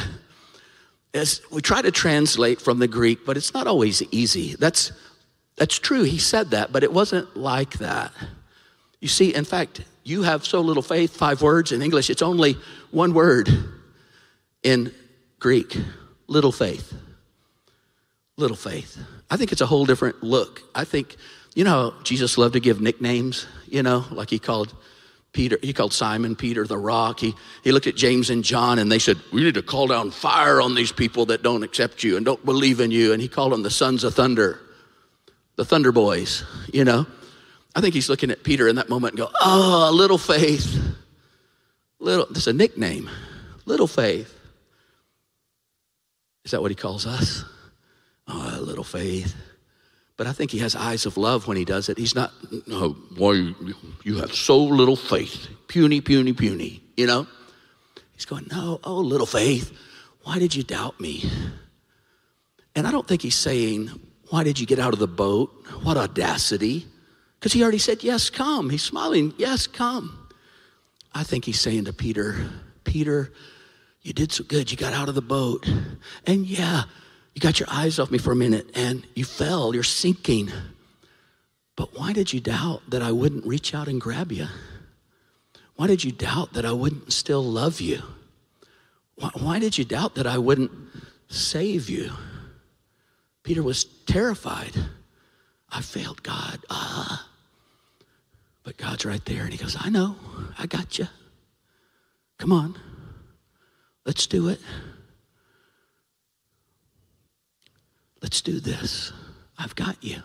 As 1.15 1.41
we 1.51 1.63
try 1.63 1.83
to 1.83 1.91
translate 1.91 2.61
from 2.61 2.79
the 2.79 2.89
Greek, 2.89 3.25
but 3.25 3.37
it's 3.37 3.55
not 3.55 3.67
always 3.67 4.03
easy. 4.11 4.55
That's, 4.57 4.93
that's 5.57 5.79
true. 5.79 6.03
He 6.03 6.19
said 6.19 6.51
that, 6.51 6.73
but 6.73 6.83
it 6.83 6.93
wasn't 6.93 7.37
like 7.37 7.79
that. 7.79 8.13
You 9.01 9.09
see, 9.09 9.35
in 9.35 9.45
fact, 9.45 9.83
you 10.05 10.23
have 10.23 10.45
so 10.45 10.61
little 10.61 10.83
faith, 10.83 11.17
five 11.17 11.43
words 11.43 11.73
in 11.73 11.81
English, 11.81 12.11
it's 12.11 12.23
only 12.23 12.57
one 12.91 13.15
word 13.15 13.49
in 14.63 14.93
Greek. 15.39 15.77
little 16.29 16.53
faith. 16.53 16.93
Little 18.37 18.57
faith. 18.57 18.99
I 19.31 19.37
think 19.37 19.53
it's 19.53 19.61
a 19.61 19.67
whole 19.67 19.87
different 19.87 20.23
look. 20.23 20.63
I 20.75 20.85
think, 20.85 21.17
you 21.55 21.65
know, 21.65 21.95
Jesus 22.03 22.37
loved 22.37 22.55
to 22.55 22.61
give 22.61 22.81
nicknames, 22.81 23.47
you 23.67 23.83
know, 23.83 24.05
like 24.11 24.31
he 24.31 24.39
called 24.39 24.75
Peter, 25.33 25.59
he 25.63 25.73
called 25.73 25.93
Simon 25.93 26.35
Peter 26.35 26.67
the 26.67 26.79
rock. 26.79 27.21
He, 27.21 27.35
he 27.63 27.71
looked 27.71 27.87
at 27.87 27.95
James 27.95 28.31
and 28.31 28.43
John 28.43 28.79
and 28.79 28.91
they 28.91 28.99
said, 28.99 29.19
We 29.33 29.43
need 29.43 29.55
to 29.55 29.63
call 29.63 29.87
down 29.87 30.11
fire 30.11 30.61
on 30.61 30.75
these 30.75 30.93
people 30.93 31.27
that 31.27 31.43
don't 31.43 31.63
accept 31.63 32.03
you 32.03 32.17
and 32.17 32.25
don't 32.25 32.43
believe 32.45 32.81
in 32.81 32.91
you. 32.91 33.13
And 33.13 33.21
he 33.21 33.29
called 33.29 33.53
them 33.53 33.63
the 33.63 33.71
sons 33.71 34.03
of 34.03 34.15
thunder, 34.15 34.61
the 35.57 35.65
thunder 35.65 35.93
boys, 35.93 36.43
you 36.73 36.85
know. 36.85 37.07
I 37.75 37.83
think 37.83 37.95
he's 37.95 38.09
looking 38.09 38.31
at 38.31 38.43
Peter 38.43 38.67
in 38.67 38.77
that 38.77 38.89
moment 38.89 39.13
and 39.13 39.19
go, 39.19 39.31
Oh, 39.41 39.91
little 39.93 40.19
faith. 40.19 40.83
Little, 41.99 42.27
is 42.27 42.47
a 42.47 42.53
nickname. 42.53 43.11
Little 43.67 43.87
faith. 43.87 44.36
Is 46.47 46.53
that 46.53 46.63
what 46.63 46.71
he 46.71 46.77
calls 46.77 47.07
us? 47.07 47.45
Oh, 48.29 48.59
little 48.63 48.85
faith. 48.85 49.35
But 50.17 50.29
I 50.29 50.33
think 50.33 50.53
he 50.53 50.59
has 50.59 50.77
eyes 50.77 51.05
of 51.05 51.17
love 51.17 51.49
when 51.49 51.57
he 51.57 51.65
does 51.65 51.89
it. 51.89 51.99
He's 51.99 52.15
not, 52.15 52.33
no, 52.69 52.91
why 53.17 53.53
you 54.05 54.19
have 54.19 54.33
so 54.33 54.57
little 54.57 54.95
faith. 54.95 55.49
Puny, 55.67 56.01
puny, 56.01 56.33
puny, 56.33 56.85
you 56.97 57.09
know? 57.09 57.27
He's 58.15 58.25
going, 58.25 58.47
no, 58.49 58.79
oh, 58.85 58.99
little 58.99 59.27
faith, 59.27 59.77
why 60.23 60.39
did 60.39 60.55
you 60.55 60.63
doubt 60.63 61.01
me? 61.01 61.29
And 62.77 62.87
I 62.87 62.93
don't 62.93 63.09
think 63.09 63.23
he's 63.23 63.35
saying, 63.35 63.91
why 64.31 64.45
did 64.45 64.61
you 64.61 64.67
get 64.67 64.79
out 64.79 64.93
of 64.93 65.01
the 65.01 65.09
boat? 65.09 65.51
What 65.83 65.97
audacity. 65.97 66.87
Because 67.41 67.53
he 67.53 67.63
already 67.65 67.79
said, 67.79 68.05
yes, 68.05 68.31
come. 68.31 68.71
He's 68.71 68.85
smiling, 68.85 69.35
yes, 69.37 69.67
come. 69.67 70.29
I 71.13 71.25
think 71.25 71.45
he's 71.45 71.61
saying 71.61 71.87
to 71.87 71.93
Peter, 71.93 72.49
Peter, 72.85 73.33
you 74.07 74.13
did 74.13 74.31
so 74.31 74.45
good. 74.45 74.71
You 74.71 74.77
got 74.77 74.93
out 74.93 75.09
of 75.09 75.17
the 75.17 75.21
boat. 75.21 75.69
And 76.27 76.47
yeah, 76.47 76.85
you 77.35 77.41
got 77.41 77.59
your 77.59 77.69
eyes 77.69 77.99
off 77.99 78.13
me 78.13 78.19
for 78.19 78.31
a 78.31 78.37
minute 78.37 78.71
and 78.75 79.05
you 79.17 79.25
fell, 79.25 79.75
you're 79.75 79.83
sinking. 79.83 80.49
But 81.75 81.99
why 81.99 82.13
did 82.13 82.33
you 82.33 82.39
doubt 82.41 82.83
that 82.89 83.03
I 83.03 83.11
wouldn't 83.11 83.45
reach 83.45 83.75
out 83.75 83.89
and 83.89 84.01
grab 84.01 84.31
you? 84.31 84.47
Why 85.75 85.89
did 85.89 86.05
you 86.05 86.13
doubt 86.13 86.53
that 86.53 86.65
I 86.65 86.71
wouldn't 86.71 87.13
still 87.13 87.43
love 87.43 87.81
you? 87.81 88.01
Why, 89.17 89.31
why 89.35 89.59
did 89.59 89.77
you 89.77 89.85
doubt 89.85 90.15
that 90.15 90.27
I 90.27 90.39
wouldn't 90.39 90.71
save 91.29 91.91
you? 91.91 92.13
Peter 93.43 93.63
was 93.63 93.85
terrified. 93.85 94.73
I 95.69 95.83
failed 95.83 96.23
God. 96.23 96.61
Ah. 96.71 97.29
But 98.63 98.77
God's 98.77 99.05
right 99.05 99.25
there 99.25 99.43
and 99.43 99.53
he 99.53 99.59
goes, 99.59 99.77
I 99.79 99.91
know, 99.91 100.15
I 100.57 100.67
got 100.67 100.97
you. 100.97 101.09
Come 102.39 102.53
on, 102.53 102.77
let's 104.07 104.27
do 104.27 104.49
it. 104.49 104.61
Let's 108.23 108.41
do 108.41 108.61
this. 108.61 109.13
I've 109.59 109.75
got 109.75 110.03
you. 110.03 110.23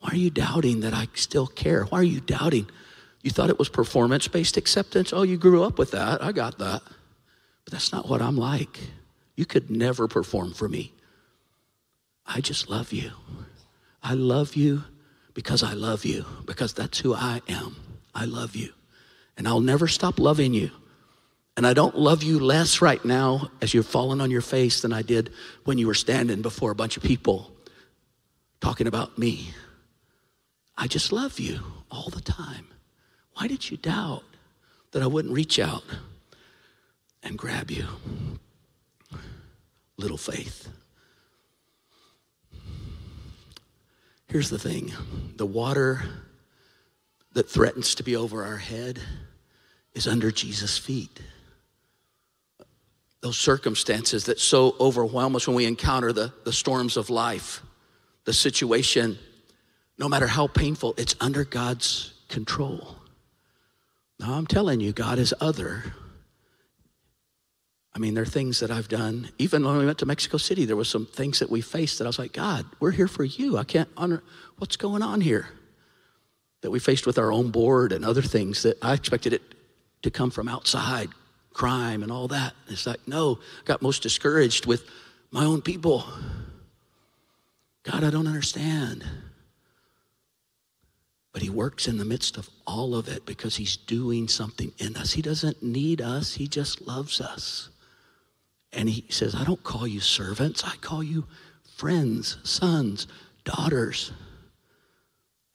Why 0.00 0.10
are 0.10 0.16
you 0.16 0.30
doubting 0.30 0.80
that 0.80 0.92
I 0.92 1.08
still 1.14 1.46
care? 1.46 1.84
Why 1.84 2.00
are 2.00 2.04
you 2.04 2.20
doubting? 2.20 2.68
You 3.22 3.30
thought 3.30 3.50
it 3.50 3.58
was 3.58 3.68
performance 3.68 4.28
based 4.28 4.56
acceptance? 4.56 5.12
Oh, 5.12 5.22
you 5.22 5.38
grew 5.38 5.62
up 5.62 5.78
with 5.78 5.92
that. 5.92 6.22
I 6.22 6.32
got 6.32 6.58
that. 6.58 6.82
But 7.64 7.72
that's 7.72 7.92
not 7.92 8.08
what 8.08 8.20
I'm 8.20 8.36
like. 8.36 8.80
You 9.36 9.46
could 9.46 9.70
never 9.70 10.08
perform 10.08 10.52
for 10.52 10.68
me. 10.68 10.92
I 12.26 12.40
just 12.40 12.68
love 12.68 12.92
you. 12.92 13.12
I 14.02 14.14
love 14.14 14.56
you 14.56 14.84
because 15.34 15.62
I 15.62 15.72
love 15.72 16.04
you, 16.04 16.24
because 16.44 16.74
that's 16.74 16.98
who 16.98 17.14
I 17.14 17.40
am. 17.48 17.76
I 18.14 18.24
love 18.26 18.54
you. 18.54 18.72
And 19.36 19.48
I'll 19.48 19.60
never 19.60 19.88
stop 19.88 20.18
loving 20.18 20.52
you. 20.52 20.70
And 21.56 21.66
I 21.66 21.74
don't 21.74 21.96
love 21.96 22.22
you 22.22 22.38
less 22.38 22.80
right 22.80 23.04
now 23.04 23.50
as 23.60 23.74
you're 23.74 23.82
falling 23.82 24.20
on 24.20 24.30
your 24.30 24.40
face 24.40 24.80
than 24.80 24.92
I 24.92 25.02
did 25.02 25.30
when 25.64 25.78
you 25.78 25.86
were 25.86 25.94
standing 25.94 26.40
before 26.40 26.70
a 26.70 26.74
bunch 26.74 26.96
of 26.96 27.02
people 27.02 27.52
talking 28.60 28.86
about 28.86 29.18
me. 29.18 29.52
I 30.78 30.86
just 30.86 31.12
love 31.12 31.38
you 31.38 31.60
all 31.90 32.08
the 32.08 32.22
time. 32.22 32.68
Why 33.34 33.48
did 33.48 33.70
you 33.70 33.76
doubt 33.76 34.24
that 34.92 35.02
I 35.02 35.06
wouldn't 35.06 35.34
reach 35.34 35.58
out 35.58 35.84
and 37.22 37.36
grab 37.36 37.70
you? 37.70 37.86
Little 39.98 40.16
faith. 40.16 40.68
Here's 44.26 44.48
the 44.48 44.58
thing 44.58 44.92
the 45.36 45.44
water 45.44 46.02
that 47.34 47.50
threatens 47.50 47.94
to 47.96 48.02
be 48.02 48.16
over 48.16 48.42
our 48.44 48.56
head 48.56 48.98
is 49.94 50.06
under 50.06 50.30
Jesus' 50.30 50.78
feet 50.78 51.20
those 53.22 53.38
circumstances 53.38 54.24
that 54.24 54.40
so 54.40 54.74
overwhelm 54.80 55.34
us 55.36 55.46
when 55.46 55.56
we 55.56 55.64
encounter 55.64 56.12
the, 56.12 56.32
the 56.44 56.52
storms 56.52 56.96
of 56.96 57.08
life, 57.08 57.62
the 58.24 58.32
situation, 58.32 59.16
no 59.96 60.08
matter 60.08 60.26
how 60.26 60.48
painful, 60.48 60.94
it's 60.98 61.14
under 61.20 61.44
God's 61.44 62.14
control. 62.28 62.96
Now, 64.18 64.34
I'm 64.34 64.46
telling 64.46 64.80
you, 64.80 64.92
God 64.92 65.20
is 65.20 65.32
other. 65.40 65.84
I 67.94 68.00
mean, 68.00 68.14
there 68.14 68.24
are 68.24 68.26
things 68.26 68.58
that 68.58 68.72
I've 68.72 68.88
done. 68.88 69.30
Even 69.38 69.64
when 69.64 69.78
we 69.78 69.86
went 69.86 69.98
to 69.98 70.06
Mexico 70.06 70.36
City, 70.36 70.64
there 70.64 70.76
were 70.76 70.84
some 70.84 71.06
things 71.06 71.38
that 71.38 71.50
we 71.50 71.60
faced 71.60 71.98
that 71.98 72.04
I 72.04 72.08
was 72.08 72.18
like, 72.18 72.32
God, 72.32 72.66
we're 72.80 72.90
here 72.90 73.08
for 73.08 73.24
you. 73.24 73.56
I 73.56 73.64
can't 73.64 73.88
honor 73.96 74.22
what's 74.58 74.76
going 74.76 75.02
on 75.02 75.20
here. 75.20 75.48
That 76.62 76.72
we 76.72 76.80
faced 76.80 77.06
with 77.06 77.18
our 77.18 77.30
own 77.32 77.50
board 77.50 77.92
and 77.92 78.04
other 78.04 78.22
things 78.22 78.64
that 78.64 78.78
I 78.82 78.94
expected 78.94 79.32
it 79.32 79.42
to 80.02 80.10
come 80.10 80.30
from 80.30 80.48
outside 80.48 81.08
crime 81.52 82.02
and 82.02 82.10
all 82.10 82.28
that. 82.28 82.54
It's 82.68 82.86
like, 82.86 83.06
no, 83.06 83.38
I 83.62 83.64
got 83.64 83.82
most 83.82 84.02
discouraged 84.02 84.66
with 84.66 84.84
my 85.30 85.44
own 85.44 85.62
people. 85.62 86.04
God, 87.82 88.04
I 88.04 88.10
don't 88.10 88.26
understand. 88.26 89.04
But 91.32 91.42
He 91.42 91.50
works 91.50 91.88
in 91.88 91.98
the 91.98 92.04
midst 92.04 92.36
of 92.36 92.48
all 92.66 92.94
of 92.94 93.08
it 93.08 93.24
because 93.26 93.56
He's 93.56 93.76
doing 93.76 94.28
something 94.28 94.72
in 94.78 94.96
us. 94.96 95.12
He 95.12 95.22
doesn't 95.22 95.62
need 95.62 96.00
us, 96.00 96.34
He 96.34 96.46
just 96.46 96.86
loves 96.86 97.20
us. 97.20 97.70
And 98.72 98.88
He 98.88 99.04
says, 99.08 99.34
I 99.34 99.44
don't 99.44 99.62
call 99.64 99.86
you 99.86 100.00
servants, 100.00 100.62
I 100.64 100.76
call 100.76 101.02
you 101.02 101.26
friends, 101.76 102.36
sons, 102.44 103.06
daughters. 103.44 104.12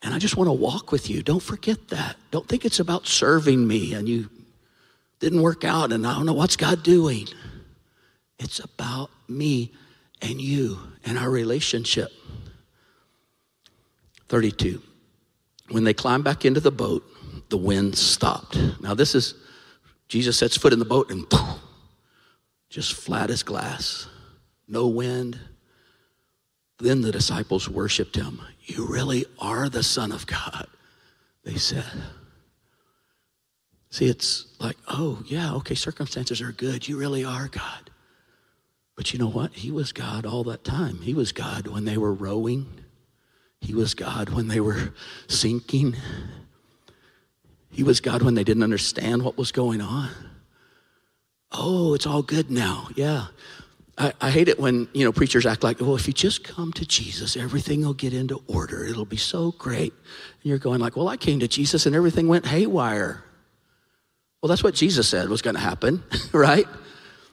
And 0.02 0.14
I 0.14 0.18
just 0.18 0.36
want 0.36 0.48
to 0.48 0.52
walk 0.52 0.92
with 0.92 1.10
you. 1.10 1.22
Don't 1.22 1.42
forget 1.42 1.88
that. 1.88 2.16
Don't 2.30 2.46
think 2.46 2.64
it's 2.64 2.78
about 2.78 3.06
serving 3.06 3.66
me 3.66 3.94
and 3.94 4.08
you 4.08 4.28
didn't 5.20 5.42
work 5.42 5.64
out 5.64 5.92
and 5.92 6.06
I 6.06 6.14
don't 6.14 6.26
know 6.26 6.32
what's 6.32 6.56
God 6.56 6.82
doing. 6.82 7.28
It's 8.38 8.60
about 8.60 9.10
me 9.28 9.72
and 10.22 10.40
you 10.40 10.78
and 11.04 11.18
our 11.18 11.30
relationship. 11.30 12.12
32. 14.28 14.82
When 15.70 15.84
they 15.84 15.94
climbed 15.94 16.24
back 16.24 16.44
into 16.44 16.60
the 16.60 16.70
boat, 16.70 17.04
the 17.48 17.56
wind 17.56 17.96
stopped. 17.96 18.58
Now, 18.80 18.94
this 18.94 19.14
is 19.14 19.34
Jesus 20.08 20.38
sets 20.38 20.56
foot 20.56 20.72
in 20.72 20.78
the 20.78 20.84
boat 20.84 21.10
and 21.10 21.28
poof, 21.28 21.58
just 22.70 22.94
flat 22.94 23.30
as 23.30 23.42
glass, 23.42 24.06
no 24.66 24.86
wind. 24.86 25.38
Then 26.78 27.02
the 27.02 27.12
disciples 27.12 27.68
worshiped 27.68 28.16
him. 28.16 28.40
You 28.62 28.86
really 28.86 29.26
are 29.38 29.68
the 29.68 29.82
Son 29.82 30.12
of 30.12 30.26
God, 30.26 30.66
they 31.44 31.56
said. 31.56 31.84
See, 33.90 34.06
it's 34.06 34.46
like, 34.60 34.76
oh, 34.86 35.22
yeah, 35.26 35.54
okay, 35.54 35.74
circumstances 35.74 36.40
are 36.40 36.52
good. 36.52 36.86
You 36.86 36.98
really 36.98 37.24
are 37.24 37.48
God. 37.48 37.90
But 38.96 39.12
you 39.12 39.18
know 39.18 39.28
what? 39.28 39.52
He 39.52 39.70
was 39.70 39.92
God 39.92 40.26
all 40.26 40.44
that 40.44 40.64
time. 40.64 40.98
He 40.98 41.14
was 41.14 41.32
God 41.32 41.68
when 41.68 41.84
they 41.84 41.96
were 41.96 42.12
rowing, 42.12 42.66
He 43.60 43.74
was 43.74 43.94
God 43.94 44.30
when 44.30 44.48
they 44.48 44.60
were 44.60 44.92
sinking. 45.28 45.96
He 47.70 47.82
was 47.82 48.00
God 48.00 48.22
when 48.22 48.34
they 48.34 48.44
didn't 48.44 48.62
understand 48.62 49.22
what 49.22 49.38
was 49.38 49.52
going 49.52 49.80
on. 49.80 50.10
Oh, 51.52 51.94
it's 51.94 52.06
all 52.06 52.22
good 52.22 52.50
now. 52.50 52.88
Yeah. 52.96 53.26
I, 53.96 54.12
I, 54.20 54.30
hate 54.30 54.48
it 54.48 54.60
when 54.60 54.88
you 54.92 55.04
know 55.04 55.12
preachers 55.12 55.46
act 55.46 55.62
like, 55.64 55.82
"Oh, 55.82 55.96
if 55.96 56.06
you 56.06 56.12
just 56.12 56.44
come 56.44 56.72
to 56.74 56.84
Jesus, 56.84 57.36
everything 57.36 57.84
will 57.84 57.94
get 57.94 58.12
into 58.12 58.42
order. 58.46 58.84
It'll 58.84 59.04
be 59.04 59.16
so 59.16 59.52
great." 59.52 59.92
And 59.92 60.44
you're 60.44 60.58
going 60.58 60.80
like, 60.80 60.96
"Well, 60.96 61.08
I 61.08 61.16
came 61.16 61.40
to 61.40 61.48
Jesus 61.48 61.84
and 61.86 61.96
everything 61.96 62.28
went 62.28 62.46
haywire." 62.46 63.24
Well, 64.40 64.48
that's 64.48 64.62
what 64.62 64.74
Jesus 64.74 65.08
said 65.08 65.28
was 65.28 65.42
going 65.42 65.56
to 65.56 65.60
happen, 65.60 66.02
right? 66.32 66.66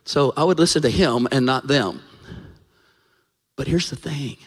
So 0.06 0.34
I 0.36 0.44
would 0.44 0.60
listen 0.60 0.82
to 0.84 0.90
him 0.90 1.28
and 1.32 1.46
not 1.46 1.68
them. 1.68 2.02
But 3.56 3.68
here's 3.68 3.90
the 3.90 3.96
thing 3.96 4.38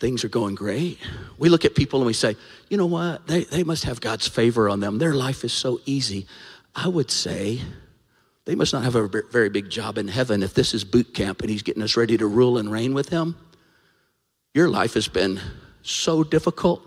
things 0.00 0.24
are 0.24 0.28
going 0.28 0.56
great. 0.56 0.98
We 1.38 1.48
look 1.48 1.64
at 1.64 1.76
people 1.76 2.00
and 2.00 2.06
we 2.08 2.12
say, 2.12 2.34
you 2.68 2.76
know 2.76 2.86
what? 2.86 3.24
They, 3.28 3.44
they 3.44 3.62
must 3.62 3.84
have 3.84 4.00
God's 4.00 4.26
favor 4.26 4.68
on 4.68 4.80
them. 4.80 4.98
Their 4.98 5.14
life 5.14 5.44
is 5.44 5.52
so 5.52 5.80
easy. 5.86 6.26
I 6.74 6.88
would 6.88 7.08
say 7.08 7.60
they 8.44 8.56
must 8.56 8.72
not 8.72 8.82
have 8.82 8.96
a 8.96 9.08
very 9.30 9.48
big 9.48 9.70
job 9.70 9.98
in 9.98 10.08
heaven 10.08 10.42
if 10.42 10.54
this 10.54 10.74
is 10.74 10.82
boot 10.82 11.14
camp 11.14 11.40
and 11.40 11.50
he's 11.50 11.62
getting 11.62 11.84
us 11.84 11.96
ready 11.96 12.18
to 12.18 12.26
rule 12.26 12.58
and 12.58 12.72
reign 12.72 12.94
with 12.94 13.10
him. 13.10 13.36
Your 14.54 14.68
life 14.68 14.94
has 14.94 15.06
been 15.06 15.40
so 15.82 16.24
difficult, 16.24 16.82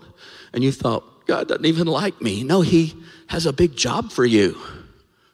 and 0.52 0.62
you 0.62 0.70
thought, 0.70 1.04
God 1.26 1.48
doesn't 1.48 1.66
even 1.66 1.86
like 1.86 2.20
me. 2.20 2.44
No, 2.44 2.60
he 2.60 2.94
has 3.26 3.46
a 3.46 3.52
big 3.52 3.76
job 3.76 4.12
for 4.12 4.24
you. 4.24 4.56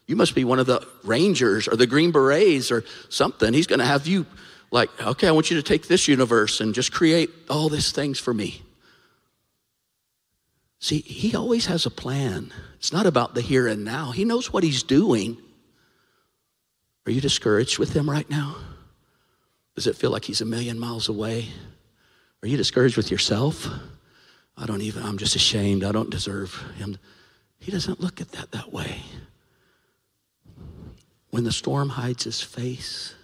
You 0.07 0.17
must 0.17 0.35
be 0.35 0.45
one 0.45 0.59
of 0.59 0.67
the 0.67 0.87
Rangers 1.05 1.69
or 1.69 1.77
the 1.77 1.87
Green 1.87 2.13
Berets 2.13 2.71
or 2.71 2.85
something. 3.09 3.53
He's 3.55 3.67
going 3.67 3.79
to 3.79 3.85
have 3.85 4.07
you 4.07 4.27
like, 4.71 4.91
okay, 5.01 5.29
I 5.29 5.33
want 5.33 5.51
you 5.51 5.57
to 5.57 5.63
take 5.63 5.87
this 5.87 6.09
universe 6.09 6.61
and 6.61 6.75
just 6.75 6.93
create 6.93 7.31
all 7.49 7.69
these 7.69 7.93
things 7.93 8.19
for 8.19 8.33
me. 8.35 8.63
See, 10.81 11.01
he 11.01 11.37
always 11.37 11.67
has 11.67 11.87
a 11.87 11.91
plan. 11.91 12.53
It's 12.77 12.93
not 12.93 13.07
about 13.07 13.35
the 13.35 13.41
here 13.41 13.69
and 13.69 13.85
now. 13.85 14.11
He 14.11 14.25
knows 14.25 14.53
what 14.53 14.65
he's 14.65 14.83
doing. 14.83 15.37
Are 17.07 17.13
you 17.13 17.21
discouraged 17.21 17.79
with 17.79 17.93
him 17.93 18.11
right 18.11 18.29
now? 18.29 18.57
Does 19.77 19.87
it 19.87 19.97
feel 19.97 20.11
like 20.11 20.25
he's 20.25 20.41
a 20.41 20.45
million 20.47 20.79
miles 20.79 21.09
away? 21.09 21.49
Are 22.43 22.49
you 22.49 22.57
discouraged 22.57 22.97
with 22.97 23.11
yourself? 23.11 23.69
I 24.57 24.67
don't 24.67 24.83
even, 24.83 25.03
I'm 25.03 25.19
just 25.19 25.35
ashamed. 25.35 25.85
I 25.85 25.93
don't 25.93 26.11
deserve 26.11 26.55
him. 26.77 26.99
He 27.59 27.71
doesn't 27.71 28.01
look 28.01 28.21
at 28.21 28.33
that 28.33 28.53
that 28.53 28.73
way. 28.73 29.03
When 31.31 31.45
the 31.45 31.53
storm 31.53 31.91
hides 31.91 32.25
his 32.25 32.41
face, 32.41 33.15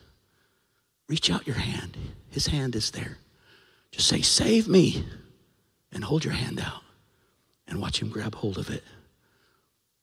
reach 1.08 1.30
out 1.30 1.46
your 1.46 1.56
hand. 1.56 1.96
His 2.30 2.46
hand 2.46 2.74
is 2.74 2.90
there. 2.90 3.18
Just 3.90 4.08
say, 4.08 4.22
Save 4.22 4.68
me, 4.68 5.04
and 5.92 6.04
hold 6.04 6.24
your 6.24 6.34
hand 6.34 6.60
out 6.60 6.82
and 7.66 7.80
watch 7.80 8.00
him 8.00 8.08
grab 8.08 8.34
hold 8.34 8.58
of 8.58 8.70
it. 8.70 8.82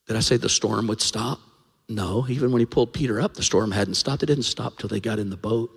Did 0.08 0.16
I 0.16 0.20
say 0.20 0.38
the 0.38 0.50
storm 0.50 0.88
would 0.88 1.02
stop? 1.02 1.40
No. 1.90 2.26
Even 2.30 2.52
when 2.52 2.60
he 2.60 2.66
pulled 2.66 2.94
Peter 2.94 3.20
up, 3.20 3.34
the 3.34 3.44
storm 3.44 3.72
hadn't 3.72 3.96
stopped. 3.96 4.24
It 4.24 4.28
didn't 4.28 4.44
stop 4.44 4.78
till 4.78 4.90
they 4.90 5.00
got 5.00 5.20
in 5.20 5.30
the 5.30 5.38
boat. 5.38 5.72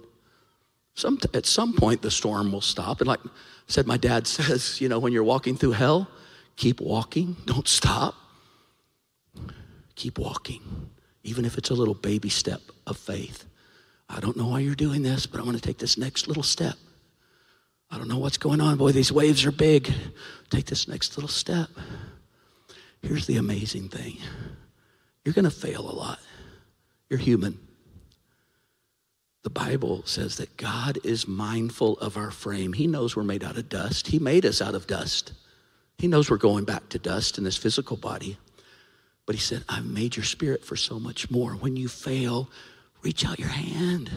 Some, 0.99 1.21
at 1.33 1.47
some 1.47 1.75
point, 1.75 2.03
the 2.03 2.11
storm 2.11 2.51
will 2.51 2.61
stop. 2.61 3.01
And 3.01 3.07
like 3.07 3.21
I 3.25 3.29
said, 3.69 3.87
my 3.87 3.97
dad 3.97 4.27
says, 4.27 4.81
you 4.81 4.89
know, 4.89 4.99
when 4.99 5.13
you're 5.13 5.23
walking 5.23 5.57
through 5.57 5.73
hell, 5.73 6.11
keep 6.57 6.81
walking, 6.81 7.37
don't 7.47 7.69
stop. 7.69 8.17
Keep 9.95 10.19
walking, 10.19 10.91
even 11.23 11.45
if 11.45 11.57
it's 11.57 11.71
a 11.71 11.75
little 11.75 11.95
baby 11.95 12.29
step 12.29 12.61
of 12.85 12.97
faith. 12.97 13.45
I 14.09 14.19
don't 14.19 14.37
know 14.37 14.49
why 14.49 14.59
you're 14.59 14.75
doing 14.75 15.03
this, 15.03 15.25
but 15.25 15.39
I'm 15.39 15.45
going 15.45 15.57
to 15.57 15.63
take 15.63 15.79
this 15.79 15.99
next 15.99 16.27
little 16.27 16.43
step. 16.43 16.75
I 17.91 17.97
don't 17.97 18.09
know 18.09 18.19
what's 18.19 18.39
going 18.39 18.61
on. 18.61 18.77
Boy, 18.77 18.91
these 18.91 19.13
waves 19.13 19.47
are 19.47 19.53
big. 19.53 19.93
Take 20.51 20.67
this 20.67 20.89
next 20.89 21.17
little 21.17 21.29
step. 21.29 21.69
Here's 23.03 23.27
the 23.27 23.37
amazing 23.37 23.89
thing 23.89 24.19
you're 25.25 25.35
going 25.35 25.45
to 25.45 25.51
fail 25.51 25.89
a 25.89 25.95
lot. 25.95 26.19
You're 27.09 27.21
human. 27.21 27.68
The 29.49 29.55
Bible 29.65 30.03
says 30.05 30.37
that 30.37 30.59
God 30.59 30.99
is 31.05 31.27
mindful 31.27 31.99
of 32.01 32.19
our 32.19 32.31
frame. 32.31 32.75
He 32.75 32.87
knows 32.87 33.17
we're 33.17 33.23
made 33.23 33.43
out 33.43 33.57
of 33.57 33.71
dust. 33.71 34.09
He 34.09 34.19
made 34.19 34.45
us 34.45 34.61
out 34.61 34.75
of 34.75 34.87
dust. 34.87 35.33
He 35.97 36.07
knows 36.07 36.29
we're 36.29 36.37
going 36.37 36.67
back 36.67 36.91
to 36.91 36.99
dust 36.99 37.39
in 37.39 37.45
this 37.45 37.57
physical 37.57 37.97
body. 37.97 38.37
But 39.25 39.37
He 39.37 39.41
said, 39.41 39.65
I've 39.67 39.87
made 39.87 40.17
your 40.17 40.25
spirit 40.27 40.67
for 40.67 40.77
so 40.77 41.01
much 41.01 41.31
more. 41.31 41.53
When 41.53 41.77
you 41.77 41.89
fail, 41.89 42.51
reach 43.01 43.25
out 43.25 43.39
your 43.39 43.49
hand. 43.49 44.11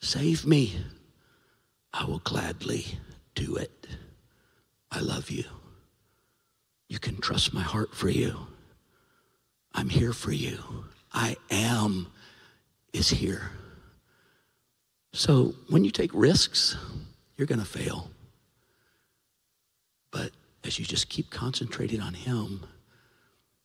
Save 0.00 0.44
me. 0.44 0.84
I 1.94 2.04
will 2.04 2.18
gladly 2.18 2.84
do 3.36 3.54
it. 3.54 3.86
I 4.90 4.98
love 4.98 5.30
you. 5.30 5.44
You 6.88 6.98
can 6.98 7.20
trust 7.20 7.54
my 7.54 7.62
heart 7.62 7.94
for 7.94 8.08
you. 8.08 8.48
I'm 9.72 9.88
here 9.88 10.12
for 10.12 10.32
you. 10.32 10.58
I 11.12 11.36
am 11.48 12.08
is 12.92 13.08
here. 13.08 13.52
So 15.12 15.54
when 15.68 15.84
you 15.84 15.90
take 15.90 16.10
risks, 16.12 16.76
you're 17.36 17.46
going 17.46 17.60
to 17.60 17.64
fail. 17.64 18.10
But 20.10 20.32
as 20.64 20.78
you 20.78 20.84
just 20.84 21.08
keep 21.08 21.30
concentrating 21.30 22.00
on 22.00 22.14
Him, 22.14 22.64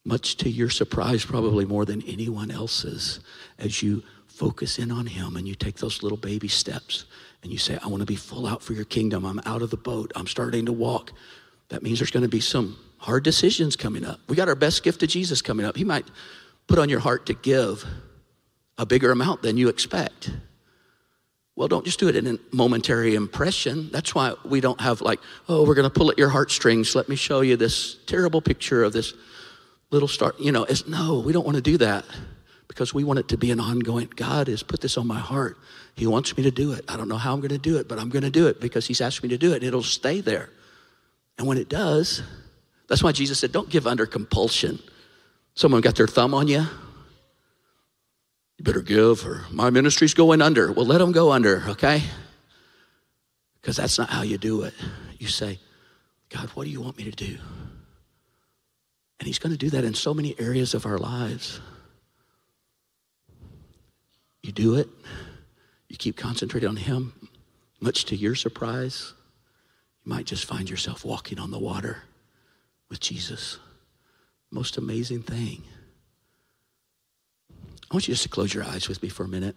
much 0.05 0.37
to 0.37 0.49
your 0.49 0.69
surprise, 0.69 1.25
probably 1.25 1.65
more 1.65 1.85
than 1.85 2.01
anyone 2.03 2.51
else's, 2.51 3.19
as 3.57 3.81
you 3.81 4.03
focus 4.27 4.79
in 4.79 4.91
on 4.91 5.05
Him 5.05 5.35
and 5.35 5.47
you 5.47 5.55
take 5.55 5.77
those 5.77 6.03
little 6.03 6.17
baby 6.17 6.47
steps 6.47 7.05
and 7.43 7.51
you 7.51 7.57
say, 7.57 7.77
I 7.83 7.87
want 7.87 8.01
to 8.01 8.05
be 8.05 8.15
full 8.15 8.47
out 8.47 8.61
for 8.61 8.73
your 8.73 8.85
kingdom. 8.85 9.25
I'm 9.25 9.39
out 9.45 9.61
of 9.61 9.69
the 9.69 9.77
boat. 9.77 10.11
I'm 10.15 10.27
starting 10.27 10.65
to 10.65 10.73
walk. 10.73 11.11
That 11.69 11.83
means 11.83 11.99
there's 11.99 12.11
going 12.11 12.23
to 12.23 12.29
be 12.29 12.39
some 12.39 12.77
hard 12.97 13.23
decisions 13.23 13.75
coming 13.75 14.05
up. 14.05 14.19
We 14.27 14.35
got 14.35 14.47
our 14.47 14.55
best 14.55 14.83
gift 14.83 15.01
to 15.01 15.07
Jesus 15.07 15.41
coming 15.41 15.65
up. 15.65 15.75
He 15.75 15.83
might 15.83 16.05
put 16.67 16.79
on 16.79 16.89
your 16.89 16.99
heart 16.99 17.25
to 17.27 17.33
give 17.33 17.85
a 18.77 18.85
bigger 18.85 19.11
amount 19.11 19.41
than 19.41 19.57
you 19.57 19.69
expect. 19.69 20.31
Well, 21.55 21.67
don't 21.67 21.85
just 21.85 21.99
do 21.99 22.07
it 22.07 22.15
in 22.15 22.25
a 22.27 22.39
momentary 22.51 23.13
impression. 23.13 23.89
That's 23.91 24.15
why 24.15 24.33
we 24.43 24.59
don't 24.59 24.81
have 24.81 25.01
like, 25.01 25.19
oh, 25.47 25.65
we're 25.65 25.75
going 25.75 25.89
to 25.89 25.93
pull 25.93 26.09
at 26.09 26.17
your 26.17 26.29
heartstrings. 26.29 26.95
Let 26.95 27.09
me 27.09 27.15
show 27.15 27.41
you 27.41 27.57
this 27.57 27.97
terrible 28.07 28.41
picture 28.41 28.83
of 28.83 28.91
this 28.91 29.13
little 29.91 30.07
star. 30.07 30.33
You 30.39 30.51
know, 30.51 30.63
it's 30.63 30.87
no, 30.87 31.19
we 31.19 31.31
don't 31.31 31.45
want 31.45 31.55
to 31.55 31.61
do 31.61 31.77
that 31.77 32.05
because 32.67 32.91
we 32.91 33.03
want 33.03 33.19
it 33.19 33.27
to 33.27 33.37
be 33.37 33.51
an 33.51 33.59
ongoing. 33.59 34.09
God 34.15 34.47
has 34.47 34.63
put 34.63 34.81
this 34.81 34.97
on 34.97 35.05
my 35.05 35.19
heart. 35.19 35.57
He 35.95 36.07
wants 36.07 36.35
me 36.35 36.41
to 36.43 36.51
do 36.51 36.71
it. 36.71 36.85
I 36.89 36.97
don't 36.97 37.07
know 37.07 37.17
how 37.17 37.33
I'm 37.33 37.39
going 37.39 37.49
to 37.49 37.59
do 37.59 37.77
it, 37.77 37.87
but 37.87 37.99
I'm 37.99 38.09
going 38.09 38.23
to 38.23 38.31
do 38.31 38.47
it 38.47 38.59
because 38.59 38.87
He's 38.87 38.99
asked 38.99 39.21
me 39.21 39.29
to 39.29 39.37
do 39.37 39.53
it. 39.53 39.63
It'll 39.63 39.83
stay 39.83 40.21
there. 40.21 40.49
And 41.37 41.45
when 41.45 41.59
it 41.59 41.69
does, 41.69 42.23
that's 42.87 43.03
why 43.03 43.11
Jesus 43.11 43.39
said, 43.39 43.51
don't 43.51 43.69
give 43.69 43.85
under 43.85 44.07
compulsion. 44.07 44.79
Someone 45.53 45.81
got 45.81 45.95
their 45.95 46.07
thumb 46.07 46.33
on 46.33 46.47
you. 46.47 46.65
You 48.63 48.71
better 48.71 48.81
give, 48.81 49.27
or 49.27 49.43
my 49.51 49.69
ministry's 49.69 50.13
going 50.13 50.41
under. 50.41 50.71
Well, 50.71 50.85
let 50.85 50.99
them 50.99 51.11
go 51.11 51.33
under, 51.33 51.65
okay? 51.67 52.01
Because 53.59 53.75
that's 53.75 53.97
not 53.99 54.09
how 54.09 54.21
you 54.21 54.37
do 54.37 54.61
it. 54.61 54.73
You 55.19 55.27
say, 55.27 55.59
God, 56.29 56.47
what 56.53 56.63
do 56.63 56.69
you 56.69 56.79
want 56.79 56.97
me 56.97 57.03
to 57.03 57.11
do? 57.11 57.37
And 59.19 59.27
He's 59.27 59.37
going 59.37 59.51
to 59.51 59.57
do 59.57 59.69
that 59.71 59.83
in 59.83 59.93
so 59.93 60.13
many 60.13 60.33
areas 60.39 60.73
of 60.73 60.85
our 60.85 60.97
lives. 60.97 61.59
You 64.41 64.53
do 64.53 64.75
it, 64.75 64.87
you 65.89 65.97
keep 65.97 66.15
concentrating 66.15 66.69
on 66.69 66.77
Him, 66.77 67.11
much 67.81 68.05
to 68.05 68.15
your 68.15 68.33
surprise, 68.33 69.11
you 70.05 70.09
might 70.09 70.25
just 70.25 70.45
find 70.45 70.69
yourself 70.69 71.03
walking 71.03 71.37
on 71.37 71.51
the 71.51 71.59
water 71.59 72.03
with 72.89 73.01
Jesus. 73.01 73.59
Most 74.51 74.77
amazing 74.77 75.23
thing. 75.23 75.63
I 77.93 77.95
want 77.95 78.07
you 78.07 78.15
just 78.15 78.23
to 78.23 78.29
close 78.29 78.51
your 78.51 78.63
eyes 78.63 78.89
with 78.89 79.03
me 79.03 79.09
for 79.09 79.23
a 79.23 79.27
minute. 79.27 79.55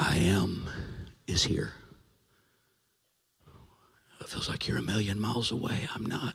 I 0.00 0.16
am 0.16 0.66
is 1.26 1.44
here. 1.44 1.74
It 4.22 4.28
feels 4.28 4.48
like 4.48 4.66
you're 4.66 4.78
a 4.78 4.82
million 4.82 5.20
miles 5.20 5.52
away. 5.52 5.86
I'm 5.94 6.06
not. 6.06 6.34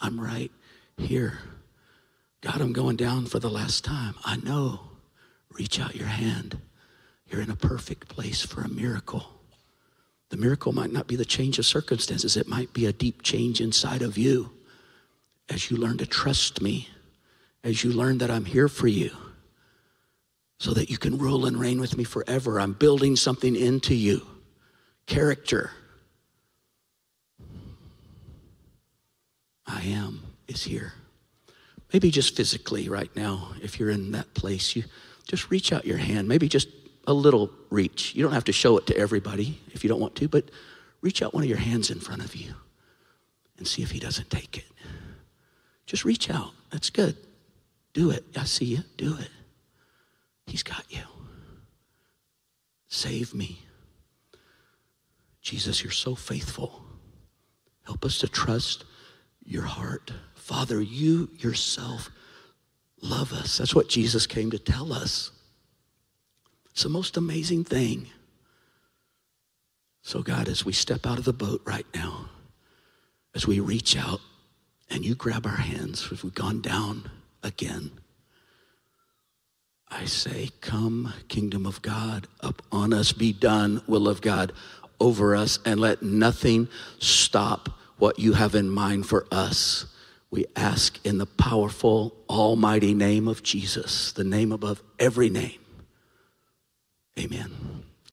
I'm 0.00 0.20
right 0.20 0.52
here. 0.96 1.40
God, 2.40 2.60
I'm 2.60 2.72
going 2.72 2.94
down 2.94 3.26
for 3.26 3.40
the 3.40 3.50
last 3.50 3.82
time. 3.82 4.14
I 4.24 4.36
know. 4.36 4.78
Reach 5.50 5.80
out 5.80 5.96
your 5.96 6.06
hand. 6.06 6.60
You're 7.26 7.42
in 7.42 7.50
a 7.50 7.56
perfect 7.56 8.06
place 8.06 8.42
for 8.42 8.60
a 8.60 8.68
miracle. 8.68 9.26
The 10.28 10.36
miracle 10.36 10.70
might 10.72 10.92
not 10.92 11.08
be 11.08 11.16
the 11.16 11.24
change 11.24 11.58
of 11.58 11.66
circumstances, 11.66 12.36
it 12.36 12.46
might 12.46 12.72
be 12.72 12.86
a 12.86 12.92
deep 12.92 13.22
change 13.22 13.60
inside 13.60 14.02
of 14.02 14.16
you 14.16 14.53
as 15.48 15.70
you 15.70 15.76
learn 15.76 15.98
to 15.98 16.06
trust 16.06 16.60
me, 16.60 16.88
as 17.62 17.84
you 17.84 17.92
learn 17.92 18.18
that 18.18 18.30
I'm 18.30 18.44
here 18.44 18.68
for 18.68 18.88
you, 18.88 19.10
so 20.58 20.72
that 20.72 20.90
you 20.90 20.98
can 20.98 21.18
rule 21.18 21.46
and 21.46 21.58
reign 21.58 21.80
with 21.80 21.96
me 21.96 22.04
forever. 22.04 22.60
I'm 22.60 22.72
building 22.72 23.16
something 23.16 23.54
into 23.54 23.94
you 23.94 24.26
character. 25.06 25.70
I 29.66 29.82
am 29.82 30.22
is 30.48 30.62
here. 30.62 30.92
Maybe 31.92 32.10
just 32.10 32.36
physically 32.36 32.88
right 32.88 33.14
now, 33.14 33.52
if 33.62 33.78
you're 33.78 33.90
in 33.90 34.12
that 34.12 34.34
place, 34.34 34.74
you 34.74 34.84
just 35.26 35.50
reach 35.50 35.72
out 35.72 35.86
your 35.86 35.98
hand, 35.98 36.28
maybe 36.28 36.48
just 36.48 36.68
a 37.06 37.12
little 37.12 37.50
reach. 37.70 38.14
You 38.14 38.22
don't 38.22 38.32
have 38.32 38.44
to 38.44 38.52
show 38.52 38.76
it 38.78 38.86
to 38.86 38.96
everybody 38.96 39.60
if 39.72 39.84
you 39.84 39.88
don't 39.88 40.00
want 40.00 40.14
to, 40.16 40.28
but 40.28 40.50
reach 41.00 41.22
out 41.22 41.34
one 41.34 41.42
of 41.42 41.48
your 41.48 41.58
hands 41.58 41.90
in 41.90 42.00
front 42.00 42.24
of 42.24 42.34
you 42.34 42.54
and 43.58 43.66
see 43.66 43.82
if 43.82 43.90
he 43.90 43.98
doesn't 43.98 44.30
take 44.30 44.58
it. 44.58 44.64
Just 45.86 46.04
reach 46.04 46.30
out. 46.30 46.52
That's 46.70 46.90
good. 46.90 47.16
Do 47.92 48.10
it. 48.10 48.24
I 48.36 48.44
see 48.44 48.64
you. 48.64 48.80
Do 48.96 49.16
it. 49.18 49.30
He's 50.46 50.62
got 50.62 50.84
you. 50.90 51.02
Save 52.88 53.34
me. 53.34 53.60
Jesus, 55.40 55.82
you're 55.82 55.92
so 55.92 56.14
faithful. 56.14 56.84
Help 57.84 58.04
us 58.04 58.18
to 58.18 58.28
trust 58.28 58.84
your 59.44 59.64
heart. 59.64 60.10
Father, 60.34 60.80
you 60.80 61.28
yourself 61.38 62.10
love 63.02 63.32
us. 63.32 63.58
That's 63.58 63.74
what 63.74 63.88
Jesus 63.88 64.26
came 64.26 64.50
to 64.50 64.58
tell 64.58 64.92
us. 64.92 65.30
It's 66.70 66.82
the 66.82 66.88
most 66.88 67.16
amazing 67.16 67.64
thing. 67.64 68.08
So, 70.02 70.22
God, 70.22 70.48
as 70.48 70.64
we 70.64 70.72
step 70.72 71.06
out 71.06 71.18
of 71.18 71.24
the 71.24 71.32
boat 71.32 71.62
right 71.64 71.86
now, 71.94 72.30
as 73.34 73.46
we 73.46 73.60
reach 73.60 73.96
out 73.96 74.20
and 74.90 75.04
you 75.04 75.14
grab 75.14 75.46
our 75.46 75.56
hands, 75.56 76.08
as 76.12 76.22
we've 76.22 76.34
gone 76.34 76.60
down 76.60 77.10
again, 77.42 77.90
I 79.88 80.06
say, 80.06 80.50
Come, 80.60 81.12
kingdom 81.28 81.66
of 81.66 81.82
God, 81.82 82.26
up 82.40 82.62
on 82.72 82.92
us, 82.92 83.12
be 83.12 83.32
done, 83.32 83.82
will 83.86 84.08
of 84.08 84.20
God, 84.20 84.52
over 85.00 85.36
us, 85.36 85.58
and 85.64 85.80
let 85.80 86.02
nothing 86.02 86.68
stop 86.98 87.68
what 87.98 88.18
you 88.18 88.32
have 88.32 88.54
in 88.54 88.70
mind 88.70 89.06
for 89.06 89.26
us 89.30 89.86
We 90.34 90.46
ask 90.56 90.98
in 91.06 91.18
the 91.18 91.26
powerful, 91.26 92.12
almighty 92.28 92.92
name 92.92 93.28
of 93.28 93.44
Jesus, 93.44 94.10
the 94.10 94.24
name 94.24 94.50
above 94.50 94.82
every 94.98 95.30
name. 95.30 95.60
Amen. 97.16 97.83